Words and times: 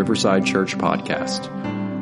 Riverside 0.00 0.46
Church 0.46 0.78
Podcast. 0.78 1.46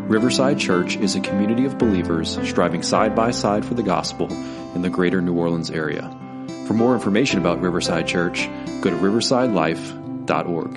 Riverside 0.08 0.56
Church 0.56 0.94
is 0.94 1.16
a 1.16 1.20
community 1.20 1.64
of 1.64 1.78
believers 1.78 2.38
striving 2.48 2.84
side 2.84 3.16
by 3.16 3.32
side 3.32 3.64
for 3.64 3.74
the 3.74 3.82
gospel 3.82 4.32
in 4.76 4.82
the 4.82 4.88
greater 4.88 5.20
New 5.20 5.34
Orleans 5.34 5.68
area. 5.68 6.02
For 6.68 6.74
more 6.74 6.94
information 6.94 7.40
about 7.40 7.60
Riverside 7.60 8.06
Church, 8.06 8.48
go 8.82 8.90
to 8.90 8.96
riversidelife.org. 8.96 10.74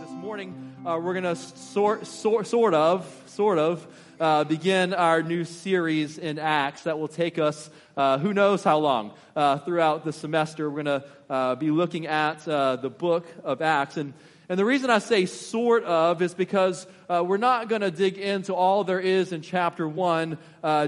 This 0.00 0.10
morning, 0.12 0.76
uh, 0.86 1.00
we're 1.02 1.14
going 1.14 1.24
to 1.24 1.34
sort, 1.34 2.06
sort, 2.06 2.46
sort 2.46 2.74
of, 2.74 3.22
sort 3.26 3.58
of, 3.58 3.84
uh, 4.20 4.44
begin 4.44 4.94
our 4.94 5.22
new 5.22 5.44
series 5.44 6.18
in 6.18 6.38
Acts 6.38 6.82
that 6.82 6.98
will 6.98 7.08
take 7.08 7.38
us 7.38 7.68
uh, 7.96 8.18
who 8.18 8.32
knows 8.32 8.64
how 8.64 8.78
long 8.78 9.12
uh, 9.34 9.58
throughout 9.58 10.04
the 10.04 10.12
semester. 10.12 10.70
We're 10.70 10.82
going 10.82 11.00
to 11.00 11.04
uh, 11.28 11.54
be 11.56 11.70
looking 11.70 12.06
at 12.06 12.46
uh, 12.48 12.76
the 12.76 12.90
book 12.90 13.26
of 13.44 13.60
Acts. 13.60 13.96
And, 13.96 14.14
and 14.48 14.58
the 14.58 14.64
reason 14.64 14.90
I 14.90 15.00
say 15.00 15.26
sort 15.26 15.84
of 15.84 16.22
is 16.22 16.34
because 16.34 16.86
we're 17.08 17.36
not 17.36 17.68
going 17.68 17.82
to 17.82 17.90
dig 17.90 18.16
into 18.18 18.54
all 18.54 18.84
there 18.84 19.00
is 19.00 19.32
in 19.32 19.42
chapter 19.42 19.88
1 19.88 20.38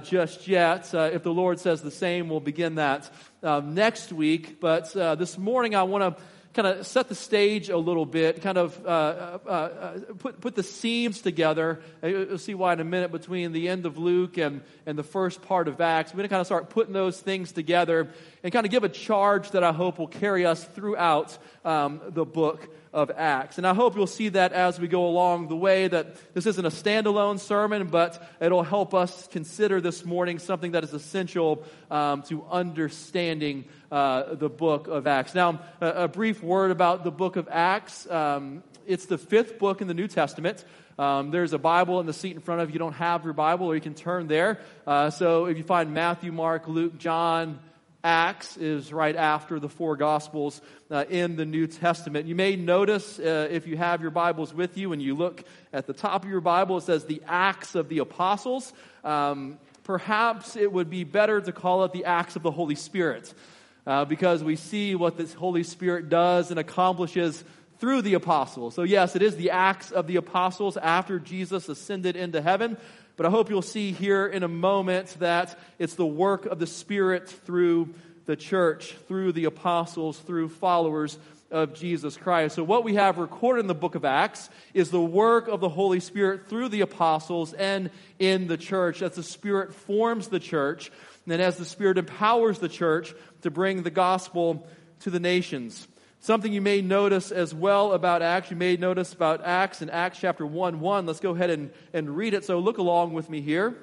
just 0.05 0.49
yet. 0.49 0.95
if 0.95 1.23
the 1.23 1.33
Lord 1.33 1.61
says 1.61 1.83
the 1.83 1.91
same, 1.91 2.29
we'll 2.29 2.41
begin 2.41 2.77
that 2.77 3.11
next 3.43 4.13
week. 4.13 4.61
But 4.61 4.93
this 4.93 5.37
morning, 5.37 5.75
I 5.75 5.83
want 5.83 6.17
to 6.17 6.23
kind 6.55 6.67
of 6.67 6.87
set 6.87 7.09
the 7.09 7.15
stage 7.15 7.69
a 7.69 7.77
little 7.77 8.07
bit, 8.07 8.43
kind 8.43 8.59
of 8.59 8.85
uh, 8.85 8.89
uh, 8.89 9.49
uh, 9.49 9.99
put, 10.19 10.41
put 10.41 10.55
the 10.55 10.63
seams 10.63 11.21
together. 11.21 11.81
You'll 12.03 12.39
see 12.39 12.55
why 12.55 12.73
in 12.73 12.81
a 12.81 12.85
minute 12.85 13.13
between 13.13 13.53
the 13.53 13.69
end 13.69 13.87
of 13.87 13.99
Luke 13.99 14.39
and, 14.39 14.63
and 14.87 14.99
the 14.99 15.03
first 15.03 15.43
part 15.43 15.69
of 15.69 15.81
Acts. 15.81 16.13
We're 16.13 16.19
going 16.19 16.29
to 16.29 16.35
kind 16.35 16.41
of 16.41 16.47
start 16.47 16.71
putting 16.71 16.93
those 16.93 17.21
things 17.21 17.53
together 17.53 18.09
and 18.43 18.53
kind 18.53 18.67
of 18.67 18.73
give 18.73 18.85
a 18.85 18.89
charge 18.89 19.51
that 19.51 19.63
I 19.63 19.73
hope 19.73 19.99
will 19.99 20.09
carry 20.09 20.47
us 20.47 20.65
throughout 20.65 21.37
um, 21.65 22.01
the 22.09 22.25
book 22.25 22.69
of 22.93 23.11
Acts. 23.11 23.59
And 23.59 23.67
I 23.67 23.75
hope 23.75 23.97
you'll 23.97 24.07
see 24.07 24.31
that 24.31 24.53
as 24.53 24.81
we 24.81 24.89
go 24.89 25.07
along 25.07 25.49
the 25.49 25.57
way, 25.57 25.89
that 25.89 26.35
this 26.35 26.47
isn't 26.47 26.65
a 26.65 26.71
standalone 26.71 27.39
sermon, 27.39 27.89
but 27.89 28.27
it'll 28.41 28.63
help 28.63 28.95
us 28.95 29.29
consider 29.29 29.81
this 29.81 30.05
morning 30.05 30.39
something 30.39 30.73
that 30.73 30.85
is 30.85 30.95
essential 30.95 31.65
um, 31.91 32.23
to 32.23 32.45
understanding 32.51 33.67
uh, 33.91 34.35
the 34.35 34.49
book 34.49 34.89
of 34.89 35.07
Acts. 35.07 35.35
Now, 35.35 35.61
a, 35.81 36.05
a, 36.05 36.09
brief 36.09 36.43
word 36.43 36.71
about 36.71 37.05
the 37.05 37.11
book 37.11 37.37
of 37.37 37.49
Acts. 37.51 38.09
Um, 38.11 38.63
it's 38.87 39.07
the 39.07 39.19
fifth 39.19 39.59
book 39.59 39.81
in 39.81 39.89
the 39.89 39.95
New 39.95 40.09
Testament. 40.09 40.65
Um, 40.99 41.31
there's 41.31 41.53
a 41.53 41.59
Bible 41.59 42.01
in 42.01 42.07
the 42.07 42.13
seat 42.13 42.35
in 42.35 42.41
front 42.41 42.61
of 42.61 42.69
you. 42.69 42.75
You 42.75 42.79
don't 42.79 42.95
have 42.95 43.25
your 43.25 43.33
Bible, 43.33 43.67
or 43.67 43.75
you 43.75 43.81
can 43.81 43.95
turn 43.95 44.27
there. 44.27 44.61
Uh, 44.87 45.11
so 45.11 45.47
if 45.47 45.57
you 45.57 45.63
find 45.63 45.95
Matthew, 45.95 46.33
Mark, 46.33 46.69
Luke, 46.69 46.99
John, 46.99 47.61
Acts 48.05 48.57
is 48.57 48.93
right 48.93 49.17
after 49.17 49.59
the 49.59 49.69
four 49.69 49.97
Gospels 49.97 50.61
uh, 50.91 51.05
in 51.09 51.37
the 51.37 51.45
New 51.45 51.67
Testament. 51.67 52.27
You 52.27 52.35
may 52.35 52.57
notice 52.57 53.19
uh, 53.19 53.49
if 53.51 53.67
you 53.67 53.77
have 53.77 54.01
your 54.01 54.11
Bibles 54.11 54.55
with 54.55 54.77
you 54.77 54.93
and 54.93 55.03
you 55.03 55.15
look 55.15 55.45
at 55.73 55.87
the 55.87 55.93
top 55.93 56.25
of 56.25 56.31
your 56.31 56.41
Bible, 56.41 56.79
it 56.79 56.83
says 56.83 57.05
the 57.05 57.23
Acts 57.27 57.75
of 57.75 57.89
the 57.89 57.99
Apostles. 57.99 58.73
Um, 59.03 59.59
perhaps 59.83 60.57
it 60.57 60.73
would 60.73 60.91
be 60.91 61.05
better 61.05 61.41
to 61.41 61.53
call 61.53 61.85
it 61.85 61.93
the 61.93 62.05
Acts 62.05 62.37
of 62.37 62.43
the 62.43 62.53
Holy 62.53 62.77
Spirit 62.77 63.35
uh, 63.87 64.05
because 64.05 64.45
we 64.45 64.57
see 64.57 64.95
what 64.95 65.17
this 65.17 65.33
Holy 65.35 65.63
Spirit 65.63 66.09
does 66.09 66.51
and 66.51 66.59
accomplishes 66.59 67.45
through 67.79 68.03
the 68.03 68.15
apostles. 68.15 68.75
So, 68.75 68.83
yes, 68.83 69.17
it 69.17 69.23
is 69.23 69.37
the 69.37 69.51
Acts 69.51 69.93
of 69.93 70.07
the 70.07 70.17
Apostles 70.17 70.77
after 70.77 71.19
Jesus 71.19 71.69
ascended 71.69 72.17
into 72.17 72.41
heaven. 72.43 72.77
But 73.17 73.27
I 73.27 73.31
hope 73.31 73.51
you'll 73.51 73.63
see 73.63 73.93
here 73.93 74.27
in 74.27 74.43
a 74.43 74.49
moment 74.49 75.17
that 75.19 75.59
it's 75.79 75.95
the 75.95 76.07
work 76.07 76.47
of 76.47 76.59
the 76.59 76.67
Spirit 76.67 77.29
through 77.29 77.95
the 78.27 78.37
church, 78.37 78.95
through 79.09 79.33
the 79.33 79.47
apostles, 79.47 80.19
through 80.19 80.51
followers 80.51 81.19
of 81.51 81.75
Jesus 81.75 82.17
Christ. 82.17 82.57
So, 82.57 82.63
what 82.63 82.85
we 82.85 82.95
have 82.95 83.19
recorded 83.19 83.61
in 83.61 83.67
the 83.67 83.75
book 83.75 83.95
of 83.95 84.05
Acts 84.05 84.51
is 84.75 84.91
the 84.91 85.01
work 85.01 85.49
of 85.49 85.61
the 85.61 85.69
Holy 85.69 85.99
Spirit 86.01 86.49
through 86.49 86.69
the 86.69 86.83
apostles 86.83 87.55
and 87.55 87.91
in 88.19 88.47
the 88.49 88.57
church. 88.57 89.03
As 89.03 89.15
the 89.15 89.23
Spirit 89.23 89.75
forms 89.75 90.29
the 90.29 90.41
church, 90.41 90.93
and 91.31 91.43
as 91.43 91.57
the 91.57 91.65
Spirit 91.65 91.99
empowers 91.99 92.59
the 92.59 92.69
church 92.69 93.15
to 93.43 93.51
bring 93.51 93.83
the 93.83 93.91
gospel 93.91 94.67
to 95.01 95.11
the 95.11 95.21
nations. 95.21 95.87
Something 96.21 96.53
you 96.53 96.61
may 96.61 96.83
notice 96.83 97.31
as 97.31 97.55
well 97.55 97.93
about 97.93 98.23
Acts, 98.23 98.51
you 98.51 98.57
may 98.57 98.77
notice 98.77 99.13
about 99.13 99.45
Acts 99.45 99.83
in 99.83 99.91
Acts 99.91 100.19
chapter 100.19 100.45
1 100.45 100.81
1. 100.81 101.07
Let's 101.07 101.21
go 101.21 101.35
ahead 101.35 101.51
and, 101.51 101.71
and 101.93 102.17
read 102.17 102.35
it. 102.35 102.45
So 102.45 102.59
look 102.59 102.79
along 102.79 103.13
with 103.13 103.31
me 103.31 103.41
here. 103.41 103.77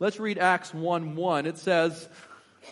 Let's 0.00 0.18
read 0.18 0.38
Acts 0.38 0.74
1 0.74 1.14
1. 1.14 1.46
It 1.46 1.58
says, 1.58 2.08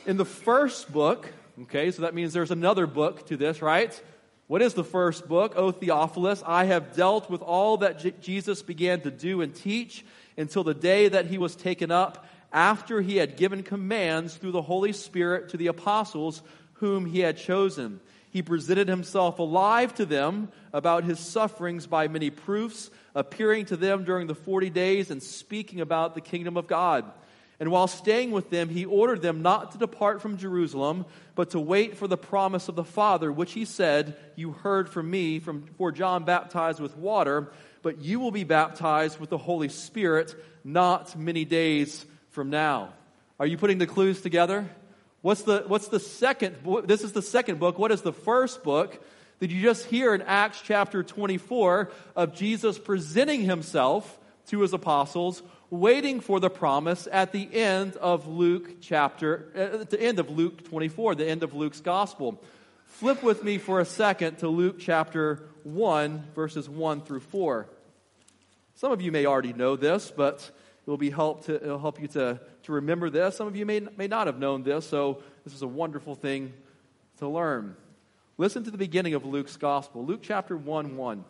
In 0.07 0.17
the 0.17 0.25
first 0.25 0.93
book, 0.93 1.33
okay, 1.63 1.91
so 1.93 2.03
that 2.03 2.15
means 2.15 2.33
there's 2.33 2.51
another 2.51 2.87
book 2.87 3.27
to 3.27 3.37
this, 3.37 3.63
right? 3.63 4.01
What 4.49 4.63
is 4.63 4.73
the 4.75 4.83
first 4.83 5.29
book? 5.29 5.53
O 5.57 5.71
Theophilus, 5.71 6.43
I 6.45 6.65
have 6.65 6.97
dealt 6.97 7.31
with 7.31 7.43
all 7.43 7.77
that 7.79 7.99
J- 7.99 8.15
Jesus 8.21 8.63
began 8.63 9.03
to 9.03 9.11
do 9.11 9.43
and 9.43 9.55
teach 9.55 10.05
until 10.39 10.65
the 10.65 10.75
day 10.75 11.09
that 11.09 11.27
he 11.27 11.37
was 11.37 11.55
taken 11.55 11.91
up, 11.91 12.27
after 12.53 13.01
he 13.01 13.17
had 13.17 13.37
given 13.37 13.63
commands 13.63 14.37
through 14.37 14.53
the 14.53 14.63
Holy 14.63 14.93
Spirit 14.93 15.51
to 15.51 15.57
the 15.57 15.67
apostles 15.67 16.43
whom 16.75 17.07
he 17.07 17.21
had 17.21 17.37
chosen 17.37 18.01
he 18.31 18.43
presented 18.43 18.89
himself 18.89 19.39
alive 19.39 19.95
to 19.95 20.07
them 20.07 20.49
about 20.73 21.05
his 21.05 21.19
sufferings 21.19 21.87
by 21.87 22.09
many 22.09 22.31
proofs, 22.31 22.91
appearing 23.15 23.67
to 23.67 23.77
them 23.77 24.05
during 24.05 24.27
the 24.27 24.35
40 24.35 24.71
days 24.71 25.11
and 25.11 25.23
speaking 25.23 25.81
about 25.81 26.15
the 26.15 26.21
kingdom 26.21 26.57
of 26.57 26.67
God. 26.67 27.05
And 27.61 27.71
while 27.73 27.89
staying 27.89 28.31
with 28.31 28.51
them, 28.51 28.69
he 28.69 28.85
ordered 28.85 29.23
them 29.23 29.43
not 29.43 29.73
to 29.73 29.79
depart 29.79 30.23
from 30.23 30.37
Jerusalem, 30.37 31.07
but 31.35 31.51
to 31.51 31.59
wait 31.59 31.97
for 31.97 32.07
the 32.07 32.17
promise 32.17 32.69
of 32.69 32.77
the 32.77 32.85
Father, 32.85 33.33
which 33.33 33.53
he 33.53 33.65
said, 33.65 34.17
You 34.37 34.53
heard 34.53 34.89
from 34.89 35.11
me, 35.11 35.41
from, 35.41 35.67
for 35.77 35.91
John 35.91 36.25
baptized 36.25 36.79
with 36.79 36.97
water, 36.97 37.51
but 37.83 38.01
you 38.01 38.21
will 38.21 38.31
be 38.31 38.45
baptized 38.45 39.19
with 39.19 39.31
the 39.31 39.39
Holy 39.39 39.69
Spirit 39.69 40.37
not 40.63 41.19
many 41.19 41.45
days 41.45 42.07
from 42.39 42.51
now. 42.51 42.91
Are 43.41 43.47
you 43.47 43.59
putting 43.59 43.79
the 43.79 43.87
clues 43.89 44.21
together? 44.21 44.71
What's 45.23 45.43
the, 45.43 45.65
what's 45.67 45.89
the 45.89 45.99
second? 45.99 46.55
This 46.85 47.03
is 47.03 47.11
the 47.11 47.21
second 47.21 47.59
book. 47.59 47.81
What 47.81 47.91
is 47.91 48.03
the 48.03 48.13
first 48.13 48.63
book? 48.63 49.03
Did 49.41 49.51
you 49.51 49.61
just 49.61 49.87
hear 49.87 50.15
in 50.15 50.23
Acts 50.23 50.63
chapter 50.65 51.03
24 51.03 51.91
of 52.15 52.37
Jesus 52.37 52.79
presenting 52.79 53.41
himself 53.41 54.21
to 54.51 54.61
his 54.61 54.73
apostles, 54.73 55.43
waiting 55.69 56.21
for 56.21 56.39
the 56.39 56.49
promise 56.49 57.09
at 57.11 57.33
the 57.33 57.53
end 57.53 57.97
of 57.97 58.29
Luke 58.29 58.81
chapter, 58.81 59.51
uh, 59.57 59.81
at 59.81 59.91
the 59.91 60.01
end 60.01 60.21
of 60.21 60.31
Luke 60.31 60.63
24, 60.69 61.17
the 61.17 61.29
end 61.29 61.43
of 61.43 61.55
Luke's 61.55 61.81
gospel. 61.81 62.41
Flip 62.87 63.21
with 63.21 63.43
me 63.43 63.59
for 63.59 63.81
a 63.81 63.85
second 63.85 64.39
to 64.39 64.49
Luke 64.49 64.77
chapter 64.79 65.43
1, 65.65 66.23
verses 66.37 66.69
1 66.69 67.01
through 67.01 67.19
4. 67.19 67.67
Some 68.77 68.93
of 68.93 69.03
you 69.03 69.11
may 69.11 69.27
already 69.27 69.53
know 69.53 69.75
this, 69.75 70.13
but 70.17 70.53
it 70.89 70.91
will 70.91 70.97
be 70.97 71.11
help 71.11 71.45
to, 71.45 71.55
it'll 71.55 71.79
help 71.79 72.01
you 72.01 72.09
to 72.09 72.41
to 72.63 72.73
remember 72.73 73.11
this. 73.11 73.37
Some 73.37 73.47
of 73.47 73.55
you 73.55 73.67
may, 73.67 73.81
may 73.99 74.07
not 74.07 74.27
have 74.27 74.39
known 74.39 74.63
this, 74.63 74.87
so 74.87 75.23
this 75.45 75.53
is 75.53 75.61
a 75.61 75.69
wonderful 75.69 76.15
thing 76.15 76.55
to 77.19 77.29
learn. 77.29 77.77
Listen 78.39 78.65
to 78.65 78.71
the 78.71 78.79
beginning 78.79 79.13
of 79.13 79.27
Luke's 79.27 79.59
gospel, 79.59 80.07
Luke 80.07 80.21
chapter 80.23 80.57
1 80.57 80.97
1. 80.97 81.25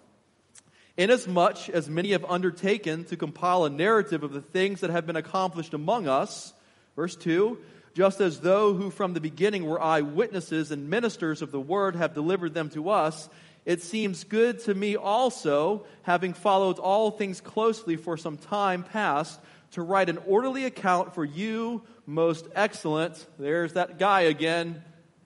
Inasmuch 0.96 1.70
as 1.70 1.90
many 1.90 2.12
have 2.12 2.24
undertaken 2.26 3.02
to 3.06 3.16
compile 3.16 3.64
a 3.64 3.70
narrative 3.70 4.22
of 4.22 4.32
the 4.32 4.42
things 4.42 4.82
that 4.82 4.90
have 4.90 5.06
been 5.08 5.16
accomplished 5.16 5.74
among 5.74 6.06
us, 6.06 6.52
verse 6.94 7.16
2, 7.16 7.58
just 7.94 8.20
as 8.20 8.38
though 8.38 8.74
who 8.74 8.90
from 8.90 9.12
the 9.12 9.20
beginning 9.20 9.66
were 9.66 9.82
eyewitnesses 9.82 10.70
and 10.70 10.88
ministers 10.88 11.42
of 11.42 11.50
the 11.50 11.60
word 11.60 11.96
have 11.96 12.14
delivered 12.14 12.54
them 12.54 12.70
to 12.70 12.90
us, 12.90 13.28
it 13.68 13.82
seems 13.82 14.24
good 14.24 14.60
to 14.60 14.72
me 14.72 14.96
also, 14.96 15.84
having 16.00 16.32
followed 16.32 16.78
all 16.78 17.10
things 17.10 17.42
closely 17.42 17.96
for 17.96 18.16
some 18.16 18.38
time 18.38 18.82
past, 18.82 19.38
to 19.72 19.82
write 19.82 20.08
an 20.08 20.16
orderly 20.26 20.64
account 20.64 21.14
for 21.14 21.22
you, 21.22 21.82
most 22.06 22.48
excellent, 22.54 23.26
there's 23.38 23.74
that 23.74 23.98
guy 23.98 24.22
again, 24.22 24.82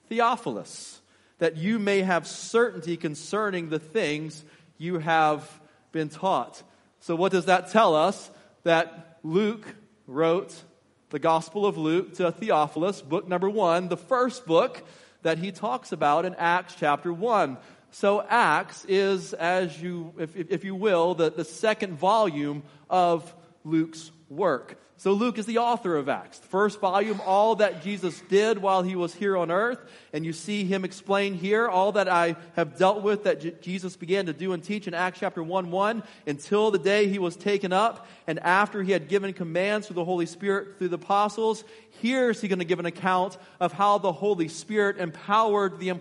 Theophilus, 0.09 0.99
that 1.37 1.55
you 1.55 1.79
may 1.79 2.01
have 2.01 2.27
certainty 2.27 2.97
concerning 2.97 3.69
the 3.69 3.79
things 3.79 4.43
you 4.77 4.97
have 4.99 5.49
been 5.93 6.09
taught. 6.09 6.61
So, 6.99 7.15
what 7.15 7.31
does 7.31 7.45
that 7.45 7.71
tell 7.71 7.95
us? 7.95 8.29
That 8.63 9.19
Luke 9.23 9.73
wrote 10.05 10.53
the 11.11 11.19
Gospel 11.19 11.65
of 11.65 11.77
Luke 11.77 12.15
to 12.15 12.29
Theophilus, 12.29 13.01
book 13.01 13.25
number 13.25 13.49
one, 13.49 13.87
the 13.87 13.95
first 13.95 14.45
book 14.45 14.83
that 15.21 15.37
he 15.37 15.51
talks 15.51 15.91
about 15.91 16.25
in 16.25 16.35
Acts 16.35 16.75
chapter 16.77 17.11
1. 17.11 17.57
So, 17.95 18.25
Acts 18.27 18.85
is, 18.85 19.33
as 19.33 19.79
you, 19.79 20.15
if, 20.17 20.35
if 20.35 20.63
you 20.63 20.73
will, 20.73 21.13
the, 21.13 21.29
the 21.29 21.45
second 21.45 21.93
volume 21.93 22.63
of 22.89 23.31
Luke's 23.63 24.09
work. 24.29 24.79
So 24.97 25.13
Luke 25.13 25.37
is 25.37 25.45
the 25.45 25.57
author 25.57 25.97
of 25.97 26.07
Acts. 26.07 26.39
First 26.39 26.79
volume, 26.79 27.19
all 27.25 27.55
that 27.55 27.83
Jesus 27.83 28.21
did 28.29 28.59
while 28.59 28.83
he 28.83 28.95
was 28.95 29.13
here 29.13 29.35
on 29.35 29.51
earth. 29.51 29.79
And 30.13 30.25
you 30.25 30.33
see 30.33 30.63
him 30.63 30.85
explain 30.85 31.33
here 31.33 31.67
all 31.67 31.93
that 31.93 32.07
I 32.07 32.35
have 32.55 32.77
dealt 32.77 33.01
with 33.01 33.23
that 33.23 33.41
J- 33.41 33.55
Jesus 33.59 33.97
began 33.97 34.27
to 34.27 34.33
do 34.33 34.53
and 34.53 34.63
teach 34.63 34.87
in 34.87 34.93
Acts 34.93 35.19
chapter 35.19 35.41
1 35.41 35.71
1 35.71 36.03
until 36.27 36.71
the 36.71 36.77
day 36.77 37.07
he 37.07 37.19
was 37.19 37.35
taken 37.35 37.73
up. 37.73 38.07
And 38.27 38.39
after 38.39 38.83
he 38.83 38.91
had 38.91 39.09
given 39.09 39.33
commands 39.33 39.87
through 39.87 39.95
the 39.95 40.05
Holy 40.05 40.27
Spirit 40.27 40.77
through 40.77 40.89
the 40.89 40.95
apostles, 40.95 41.63
here's 42.01 42.39
he 42.39 42.47
going 42.47 42.59
to 42.59 42.65
give 42.65 42.79
an 42.79 42.85
account 42.85 43.37
of 43.59 43.73
how 43.73 43.97
the 43.97 44.13
Holy 44.13 44.47
Spirit 44.47 44.99
empowered 44.99 45.79
the, 45.79 45.91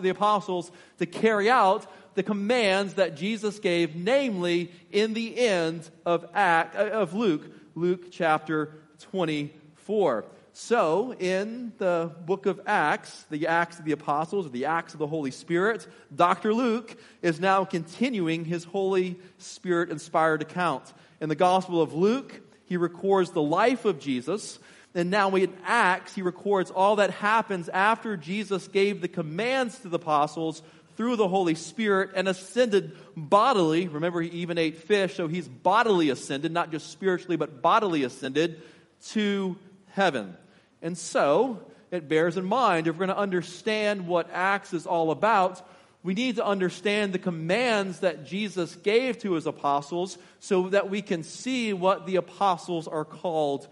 the 0.00 0.08
apostles 0.08 0.70
to 0.98 1.06
carry 1.06 1.50
out 1.50 1.86
the 2.14 2.22
commands 2.22 2.94
that 2.94 3.16
Jesus 3.16 3.58
gave, 3.58 3.94
namely 3.94 4.72
in 4.90 5.12
the 5.12 5.36
end 5.38 5.88
of 6.06 6.24
Act, 6.32 6.74
uh, 6.74 6.88
of 6.88 7.12
Luke 7.12 7.42
Luke 7.76 8.10
chapter 8.10 8.72
24. 9.10 10.24
So, 10.54 11.12
in 11.12 11.74
the 11.76 12.10
book 12.24 12.46
of 12.46 12.58
Acts, 12.66 13.26
the 13.28 13.48
Acts 13.48 13.78
of 13.78 13.84
the 13.84 13.92
Apostles, 13.92 14.46
or 14.46 14.48
the 14.48 14.64
Acts 14.64 14.94
of 14.94 14.98
the 14.98 15.06
Holy 15.06 15.30
Spirit, 15.30 15.86
Dr. 16.14 16.54
Luke 16.54 16.96
is 17.20 17.38
now 17.38 17.66
continuing 17.66 18.46
his 18.46 18.64
Holy 18.64 19.20
Spirit 19.36 19.90
inspired 19.90 20.40
account. 20.40 20.90
In 21.20 21.28
the 21.28 21.34
Gospel 21.34 21.82
of 21.82 21.92
Luke, 21.92 22.40
he 22.64 22.78
records 22.78 23.32
the 23.32 23.42
life 23.42 23.84
of 23.84 24.00
Jesus. 24.00 24.58
And 24.94 25.10
now 25.10 25.34
in 25.34 25.52
Acts, 25.66 26.14
he 26.14 26.22
records 26.22 26.70
all 26.70 26.96
that 26.96 27.10
happens 27.10 27.68
after 27.68 28.16
Jesus 28.16 28.68
gave 28.68 29.02
the 29.02 29.08
commands 29.08 29.80
to 29.80 29.90
the 29.90 29.96
apostles 29.96 30.62
through 30.96 31.16
the 31.16 31.28
Holy 31.28 31.54
Spirit 31.54 32.10
and 32.14 32.28
ascended 32.28 32.96
bodily. 33.16 33.88
Remember, 33.88 34.20
he 34.20 34.28
even 34.40 34.58
ate 34.58 34.78
fish, 34.78 35.14
so 35.14 35.28
he's 35.28 35.48
bodily 35.48 36.10
ascended, 36.10 36.52
not 36.52 36.70
just 36.70 36.90
spiritually, 36.90 37.36
but 37.36 37.62
bodily 37.62 38.02
ascended 38.02 38.60
to 39.08 39.56
heaven. 39.90 40.36
And 40.82 40.96
so, 40.96 41.60
it 41.90 42.08
bears 42.08 42.36
in 42.36 42.44
mind, 42.44 42.86
if 42.86 42.94
we're 42.94 43.06
going 43.06 43.16
to 43.16 43.18
understand 43.18 44.06
what 44.06 44.30
Acts 44.32 44.72
is 44.72 44.86
all 44.86 45.10
about, 45.10 45.66
we 46.02 46.14
need 46.14 46.36
to 46.36 46.46
understand 46.46 47.12
the 47.12 47.18
commands 47.18 48.00
that 48.00 48.26
Jesus 48.26 48.74
gave 48.76 49.18
to 49.18 49.32
his 49.32 49.46
apostles 49.46 50.18
so 50.38 50.68
that 50.68 50.88
we 50.88 51.02
can 51.02 51.22
see 51.22 51.72
what 51.72 52.06
the 52.06 52.16
apostles 52.16 52.86
are 52.86 53.04
called 53.04 53.66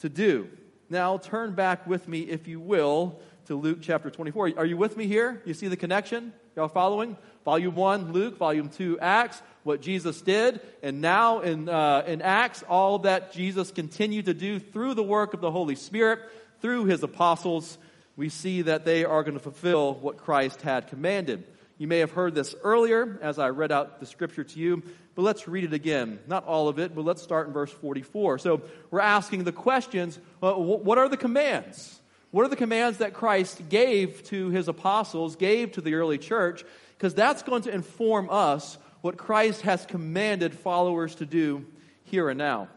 to 0.00 0.08
do. 0.08 0.48
Now, 0.88 1.18
turn 1.18 1.54
back 1.54 1.86
with 1.86 2.08
me, 2.08 2.20
if 2.20 2.48
you 2.48 2.60
will, 2.60 3.20
to 3.48 3.56
Luke 3.56 3.78
chapter 3.80 4.10
24. 4.10 4.52
Are 4.58 4.66
you 4.66 4.76
with 4.76 4.94
me 4.94 5.06
here? 5.06 5.40
You 5.46 5.54
see 5.54 5.68
the 5.68 5.76
connection? 5.76 6.34
Y'all 6.54 6.68
following? 6.68 7.16
Volume 7.46 7.74
1, 7.74 8.12
Luke. 8.12 8.36
Volume 8.36 8.68
2, 8.68 9.00
Acts. 9.00 9.40
What 9.62 9.80
Jesus 9.80 10.20
did. 10.20 10.60
And 10.82 11.00
now 11.00 11.40
in, 11.40 11.66
uh, 11.66 12.04
in 12.06 12.20
Acts, 12.20 12.62
all 12.68 12.98
that 13.00 13.32
Jesus 13.32 13.70
continued 13.70 14.26
to 14.26 14.34
do 14.34 14.60
through 14.60 14.92
the 14.92 15.02
work 15.02 15.32
of 15.32 15.40
the 15.40 15.50
Holy 15.50 15.76
Spirit, 15.76 16.20
through 16.60 16.84
his 16.84 17.02
apostles, 17.02 17.78
we 18.16 18.28
see 18.28 18.60
that 18.62 18.84
they 18.84 19.06
are 19.06 19.22
going 19.22 19.38
to 19.38 19.42
fulfill 19.42 19.94
what 19.94 20.18
Christ 20.18 20.60
had 20.60 20.88
commanded. 20.88 21.42
You 21.78 21.86
may 21.86 22.00
have 22.00 22.10
heard 22.10 22.34
this 22.34 22.54
earlier 22.62 23.18
as 23.22 23.38
I 23.38 23.48
read 23.48 23.72
out 23.72 23.98
the 23.98 24.04
scripture 24.04 24.44
to 24.44 24.60
you, 24.60 24.82
but 25.14 25.22
let's 25.22 25.48
read 25.48 25.64
it 25.64 25.72
again. 25.72 26.18
Not 26.26 26.44
all 26.44 26.68
of 26.68 26.78
it, 26.78 26.94
but 26.94 27.06
let's 27.06 27.22
start 27.22 27.46
in 27.46 27.54
verse 27.54 27.72
44. 27.72 28.40
So 28.40 28.60
we're 28.90 29.00
asking 29.00 29.44
the 29.44 29.52
questions 29.52 30.18
what 30.40 30.98
are 30.98 31.08
the 31.08 31.16
commands? 31.16 31.97
What 32.30 32.44
are 32.44 32.48
the 32.48 32.56
commands 32.56 32.98
that 32.98 33.14
Christ 33.14 33.68
gave 33.68 34.22
to 34.24 34.50
his 34.50 34.68
apostles, 34.68 35.36
gave 35.36 35.72
to 35.72 35.80
the 35.80 35.94
early 35.94 36.18
church? 36.18 36.64
Because 36.96 37.14
that's 37.14 37.42
going 37.42 37.62
to 37.62 37.74
inform 37.74 38.28
us 38.30 38.76
what 39.00 39.16
Christ 39.16 39.62
has 39.62 39.86
commanded 39.86 40.54
followers 40.54 41.14
to 41.16 41.26
do 41.26 41.64
here 42.04 42.28
and 42.28 42.38
now. 42.38 42.68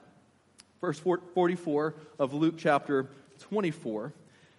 Verse 0.80 1.00
44 1.00 1.96
of 2.18 2.34
Luke 2.34 2.56
chapter 2.58 3.10
24. 3.40 4.14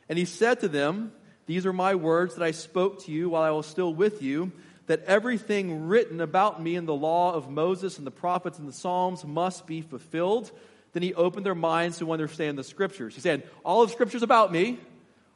And 0.08 0.18
he 0.18 0.24
said 0.24 0.60
to 0.60 0.68
them, 0.68 1.12
These 1.46 1.64
are 1.64 1.72
my 1.72 1.94
words 1.94 2.34
that 2.34 2.44
I 2.44 2.50
spoke 2.50 3.04
to 3.04 3.12
you 3.12 3.30
while 3.30 3.42
I 3.42 3.50
was 3.50 3.66
still 3.66 3.94
with 3.94 4.22
you, 4.22 4.52
that 4.86 5.04
everything 5.04 5.86
written 5.86 6.20
about 6.20 6.62
me 6.62 6.76
in 6.76 6.86
the 6.86 6.94
law 6.94 7.32
of 7.32 7.48
Moses 7.48 7.98
and 7.98 8.06
the 8.06 8.10
prophets 8.10 8.58
and 8.58 8.68
the 8.68 8.72
Psalms 8.72 9.24
must 9.24 9.66
be 9.66 9.80
fulfilled. 9.80 10.50
Then 10.92 11.02
he 11.02 11.14
opened 11.14 11.46
their 11.46 11.54
minds 11.54 11.98
to 11.98 12.12
understand 12.12 12.58
the 12.58 12.64
scriptures. 12.64 13.14
He 13.14 13.20
said, 13.20 13.48
All 13.64 13.82
of 13.82 13.90
scripture's 13.90 14.22
about 14.22 14.52
me, 14.52 14.78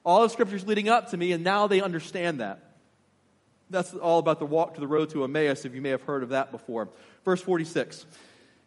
all 0.04 0.22
of 0.22 0.30
scripture's 0.30 0.66
leading 0.66 0.88
up 0.88 1.10
to 1.10 1.16
me, 1.16 1.32
and 1.32 1.42
now 1.42 1.66
they 1.66 1.80
understand 1.80 2.40
that. 2.40 2.60
That's 3.70 3.92
all 3.94 4.18
about 4.18 4.38
the 4.38 4.46
walk 4.46 4.74
to 4.74 4.80
the 4.80 4.86
road 4.86 5.10
to 5.10 5.24
Emmaus, 5.24 5.64
if 5.64 5.74
you 5.74 5.80
may 5.80 5.90
have 5.90 6.02
heard 6.02 6.22
of 6.22 6.28
that 6.28 6.52
before. 6.52 6.88
Verse 7.24 7.40
46. 7.40 8.06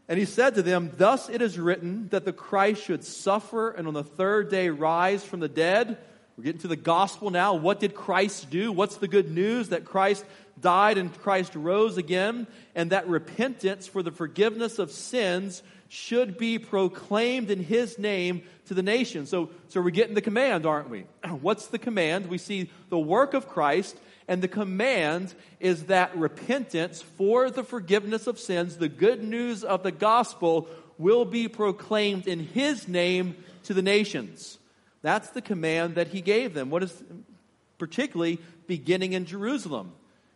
And 0.10 0.18
he 0.18 0.26
said 0.26 0.56
to 0.56 0.64
them, 0.64 0.92
Thus 0.98 1.30
it 1.30 1.42
is 1.42 1.58
written 1.60 2.10
that 2.10 2.26
the 2.26 2.34
Christ 2.34 2.84
should 2.84 3.06
suffer 3.06 3.70
and 3.70 3.88
on 3.88 3.94
the 3.94 4.04
third 4.04 4.50
day 4.50 4.70
rise 4.70 5.24
from 5.24 5.40
the 5.40 5.48
dead. 5.48 5.98
We're 6.36 6.44
getting 6.44 6.62
to 6.62 6.68
the 6.68 6.76
gospel 6.76 7.30
now. 7.30 7.54
What 7.54 7.80
did 7.80 7.94
Christ 7.94 8.50
do? 8.50 8.72
What's 8.72 8.98
the 8.98 9.08
good 9.08 9.30
news? 9.30 9.70
That 9.70 9.86
Christ 9.86 10.26
died 10.60 10.98
and 10.98 11.16
Christ 11.20 11.56
rose 11.56 11.98
again, 11.98 12.48
and 12.76 12.92
that 12.92 13.08
repentance 13.08 13.88
for 13.88 14.04
the 14.04 14.12
forgiveness 14.12 14.80
of 14.80 14.92
sins 14.92 15.62
should 15.90 16.38
be 16.38 16.60
proclaimed 16.60 17.50
in 17.50 17.60
his 17.60 17.98
name 17.98 18.44
to 18.68 18.76
the 18.76 18.84
nation. 18.84 19.26
So, 19.26 19.50
so 19.70 19.82
we're 19.82 19.90
getting 19.90 20.14
the 20.14 20.22
command, 20.22 20.68
aren't 20.68 20.90
we? 20.90 21.06
What's 21.42 21.68
the 21.68 21.80
command? 21.80 22.28
We 22.28 22.38
see 22.38 22.70
the 22.90 23.00
work 23.00 23.34
of 23.34 23.50
Christ, 23.50 23.98
and 24.28 24.42
the 24.42 24.48
command 24.48 25.34
is 25.60 25.86
that 25.86 26.16
repentance 26.16 27.02
for 27.02 27.50
the 27.50 27.64
forgiveness 27.64 28.28
of 28.28 28.40
sins, 28.40 28.78
the 28.78 28.88
good 28.88 29.24
news 29.24 29.64
of 29.64 29.82
the 29.82 29.92
gospel, 29.92 30.68
will 31.00 31.26
be 31.26 31.48
proclaimed 31.48 32.28
in 32.28 32.40
his 32.40 32.88
name 32.88 33.36
to 33.64 33.74
the 33.74 33.82
nations. 33.82 34.60
That's 35.02 35.30
the 35.30 35.42
command 35.42 35.96
that 35.96 36.10
he 36.10 36.22
gave 36.22 36.54
them. 36.54 36.70
What 36.70 36.84
is 36.84 37.04
particularly 37.80 38.38
beginning 38.68 39.14
in 39.14 39.26
Jerusalem? 39.26 39.94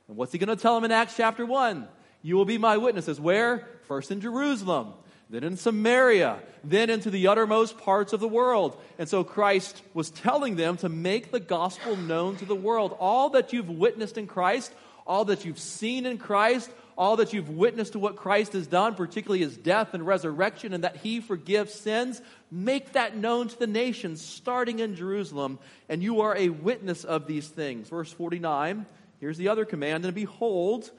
And 0.07 0.17
what's 0.17 0.31
he 0.31 0.39
going 0.39 0.55
to 0.55 0.61
tell 0.61 0.73
them 0.73 0.85
in 0.85 0.91
Acts 0.91 1.15
chapter 1.15 1.45
1? 1.45 1.87
You 2.23 2.37
will 2.37 2.45
be 2.45 2.57
my 2.57 2.77
witnesses. 2.77 3.19
Where? 3.19 3.67
First 3.83 4.09
in 4.09 4.21
Jerusalem, 4.21 4.93
then 5.33 5.43
in 5.43 5.57
Samaria, 5.57 6.37
then 6.63 6.91
into 6.91 7.09
the 7.09 7.25
uttermost 7.25 7.79
parts 7.79 8.13
of 8.13 8.19
the 8.19 8.27
world. 8.27 8.79
And 8.99 9.09
so 9.09 9.23
Christ 9.23 9.81
was 9.95 10.11
telling 10.11 10.57
them 10.57 10.77
to 10.77 10.89
make 10.89 11.31
the 11.31 11.39
gospel 11.39 11.95
known 11.95 12.35
to 12.35 12.45
the 12.45 12.55
world. 12.55 12.95
All 12.99 13.31
that 13.31 13.51
you've 13.51 13.67
witnessed 13.67 14.19
in 14.19 14.27
Christ, 14.27 14.71
all 15.07 15.25
that 15.25 15.43
you've 15.43 15.57
seen 15.57 16.05
in 16.05 16.19
Christ, 16.19 16.69
all 16.95 17.15
that 17.15 17.33
you've 17.33 17.49
witnessed 17.49 17.93
to 17.93 17.99
what 17.99 18.15
Christ 18.15 18.53
has 18.53 18.67
done, 18.67 18.93
particularly 18.93 19.39
his 19.39 19.57
death 19.57 19.95
and 19.95 20.05
resurrection, 20.05 20.71
and 20.71 20.83
that 20.83 20.97
he 20.97 21.19
forgives 21.19 21.73
sins, 21.73 22.21
make 22.51 22.93
that 22.93 23.17
known 23.17 23.47
to 23.47 23.57
the 23.57 23.65
nations, 23.65 24.21
starting 24.21 24.77
in 24.77 24.95
Jerusalem, 24.95 25.57
and 25.89 26.03
you 26.03 26.21
are 26.21 26.37
a 26.37 26.49
witness 26.49 27.03
of 27.03 27.25
these 27.25 27.47
things. 27.47 27.89
Verse 27.89 28.11
49, 28.13 28.85
here's 29.19 29.37
the 29.39 29.47
other 29.47 29.65
command, 29.65 30.05
and 30.05 30.13
behold, 30.13 30.91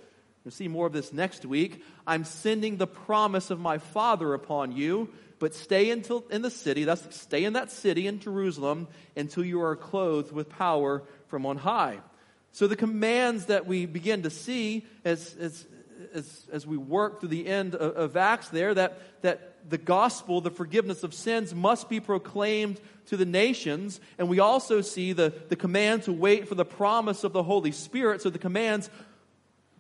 We'll 0.45 0.53
see 0.53 0.69
more 0.69 0.87
of 0.87 0.93
this 0.93 1.11
next 1.11 1.47
week. 1.47 1.83
I'm 2.07 2.25
sending 2.25 2.77
the 2.77 2.87
promise 2.87 3.51
of 3.51 3.59
my 3.59 3.79
Father 3.79 4.35
upon 4.35 4.73
you, 4.73 5.09
but 5.39 5.55
stay 5.55 5.91
until 5.91 6.23
in 6.31 6.43
the 6.43 6.51
city. 6.51 6.85
That's 6.85 7.17
stay 7.17 7.45
in 7.45 7.55
that 7.55 7.71
city 7.71 8.07
in 8.07 8.21
Jerusalem 8.21 8.89
until 9.17 9.43
you 9.43 9.63
are 9.63 9.75
clothed 9.75 10.33
with 10.33 10.51
power 10.51 11.03
from 11.29 11.47
on 11.47 11.57
high. 11.57 12.01
So 12.53 12.67
the 12.67 12.77
commands 12.77 13.47
that 13.47 13.67
we 13.67 13.87
begin 13.87 14.23
to 14.23 14.31
see 14.31 14.87
as, 15.03 15.35
as, 15.41 15.67
as, 16.13 16.47
as 16.53 16.67
we 16.67 16.77
work 16.77 17.21
through 17.21 17.31
the 17.31 17.47
end 17.47 17.75
of, 17.75 17.97
of 17.97 18.17
Acts 18.17 18.51
there, 18.51 18.75
that, 18.75 19.23
that 19.23 19.55
the 19.69 19.79
gospel, 19.79 20.43
the 20.43 20.51
forgiveness 20.51 21.03
of 21.03 21.15
sins, 21.15 21.55
must 21.55 21.89
be 21.89 22.01
proclaimed 22.01 22.81
to 23.07 23.17
the 23.17 23.25
nations. 23.25 23.99
And 24.19 24.29
we 24.29 24.41
also 24.41 24.83
see 24.83 25.15
the, 25.15 25.33
the 25.49 25.57
command 25.57 26.03
to 26.03 26.13
wait 26.13 26.49
for 26.49 26.55
the 26.55 26.67
promise 26.67 27.25
of 27.25 27.33
the 27.33 27.43
Holy 27.43 27.73
Spirit. 27.73 28.21
So 28.21 28.31
the 28.31 28.39
commands 28.39 28.91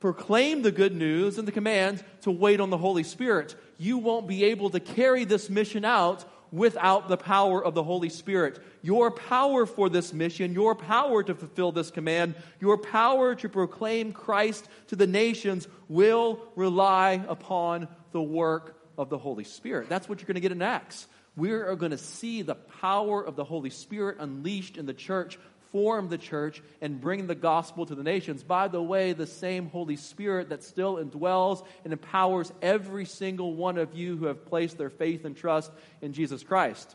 proclaim 0.04 0.60
the 0.60 0.70
good 0.70 0.94
news 0.94 1.38
and 1.38 1.48
the 1.48 1.52
command 1.52 2.04
to 2.20 2.30
wait 2.30 2.60
on 2.60 2.68
the 2.68 2.76
Holy 2.76 3.02
Spirit. 3.02 3.56
You 3.78 3.96
won't 3.96 4.28
be 4.28 4.44
able 4.44 4.68
to 4.68 4.78
carry 4.78 5.24
this 5.24 5.48
mission 5.48 5.82
out 5.82 6.26
without 6.52 7.08
the 7.08 7.16
power 7.16 7.64
of 7.64 7.72
the 7.72 7.82
Holy 7.82 8.10
Spirit. 8.10 8.62
Your 8.82 9.10
power 9.10 9.64
for 9.64 9.88
this 9.88 10.12
mission, 10.12 10.52
your 10.52 10.74
power 10.74 11.22
to 11.22 11.34
fulfill 11.34 11.72
this 11.72 11.90
command, 11.90 12.34
your 12.60 12.76
power 12.76 13.34
to 13.36 13.48
proclaim 13.48 14.12
Christ 14.12 14.68
to 14.88 14.96
the 14.96 15.06
nations 15.06 15.66
will 15.88 16.38
rely 16.54 17.24
upon 17.26 17.88
the 18.12 18.20
work 18.20 18.76
of 18.98 19.08
the 19.08 19.16
Holy 19.16 19.44
Spirit. 19.44 19.88
That's 19.88 20.06
what 20.06 20.20
you're 20.20 20.26
going 20.26 20.34
to 20.34 20.42
get 20.42 20.52
in 20.52 20.60
Acts. 20.60 21.06
We 21.34 21.50
are 21.52 21.76
going 21.76 21.92
to 21.92 21.98
see 21.98 22.42
the 22.42 22.56
power 22.56 23.22
of 23.24 23.36
the 23.36 23.44
Holy 23.44 23.70
Spirit 23.70 24.18
unleashed 24.20 24.76
in 24.76 24.84
the 24.84 24.92
church 24.92 25.38
form 25.74 26.08
the 26.08 26.16
church 26.16 26.62
and 26.80 27.00
bring 27.00 27.26
the 27.26 27.34
gospel 27.34 27.84
to 27.84 27.96
the 27.96 28.04
nations. 28.04 28.44
By 28.44 28.68
the 28.68 28.80
way, 28.80 29.12
the 29.12 29.26
same 29.26 29.70
Holy 29.70 29.96
Spirit 29.96 30.50
that 30.50 30.62
still 30.62 30.98
indwells 30.98 31.66
and 31.82 31.92
empowers 31.92 32.52
every 32.62 33.04
single 33.04 33.56
one 33.56 33.76
of 33.76 33.92
you 33.92 34.16
who 34.16 34.26
have 34.26 34.46
placed 34.46 34.78
their 34.78 34.88
faith 34.88 35.24
and 35.24 35.36
trust 35.36 35.72
in 36.00 36.12
Jesus 36.12 36.44
Christ. 36.44 36.94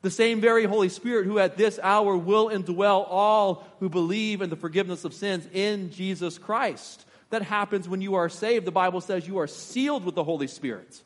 The 0.00 0.10
same 0.10 0.40
very 0.40 0.64
Holy 0.64 0.88
Spirit 0.88 1.26
who 1.26 1.38
at 1.38 1.58
this 1.58 1.78
hour 1.82 2.16
will 2.16 2.48
indwell 2.48 3.06
all 3.06 3.66
who 3.78 3.90
believe 3.90 4.40
in 4.40 4.48
the 4.48 4.56
forgiveness 4.56 5.04
of 5.04 5.12
sins 5.12 5.46
in 5.52 5.90
Jesus 5.90 6.38
Christ. 6.38 7.04
That 7.28 7.42
happens 7.42 7.90
when 7.90 8.00
you 8.00 8.14
are 8.14 8.30
saved. 8.30 8.64
The 8.64 8.72
Bible 8.72 9.02
says 9.02 9.28
you 9.28 9.36
are 9.36 9.46
sealed 9.46 10.02
with 10.02 10.14
the 10.14 10.24
Holy 10.24 10.46
Spirit. 10.46 11.02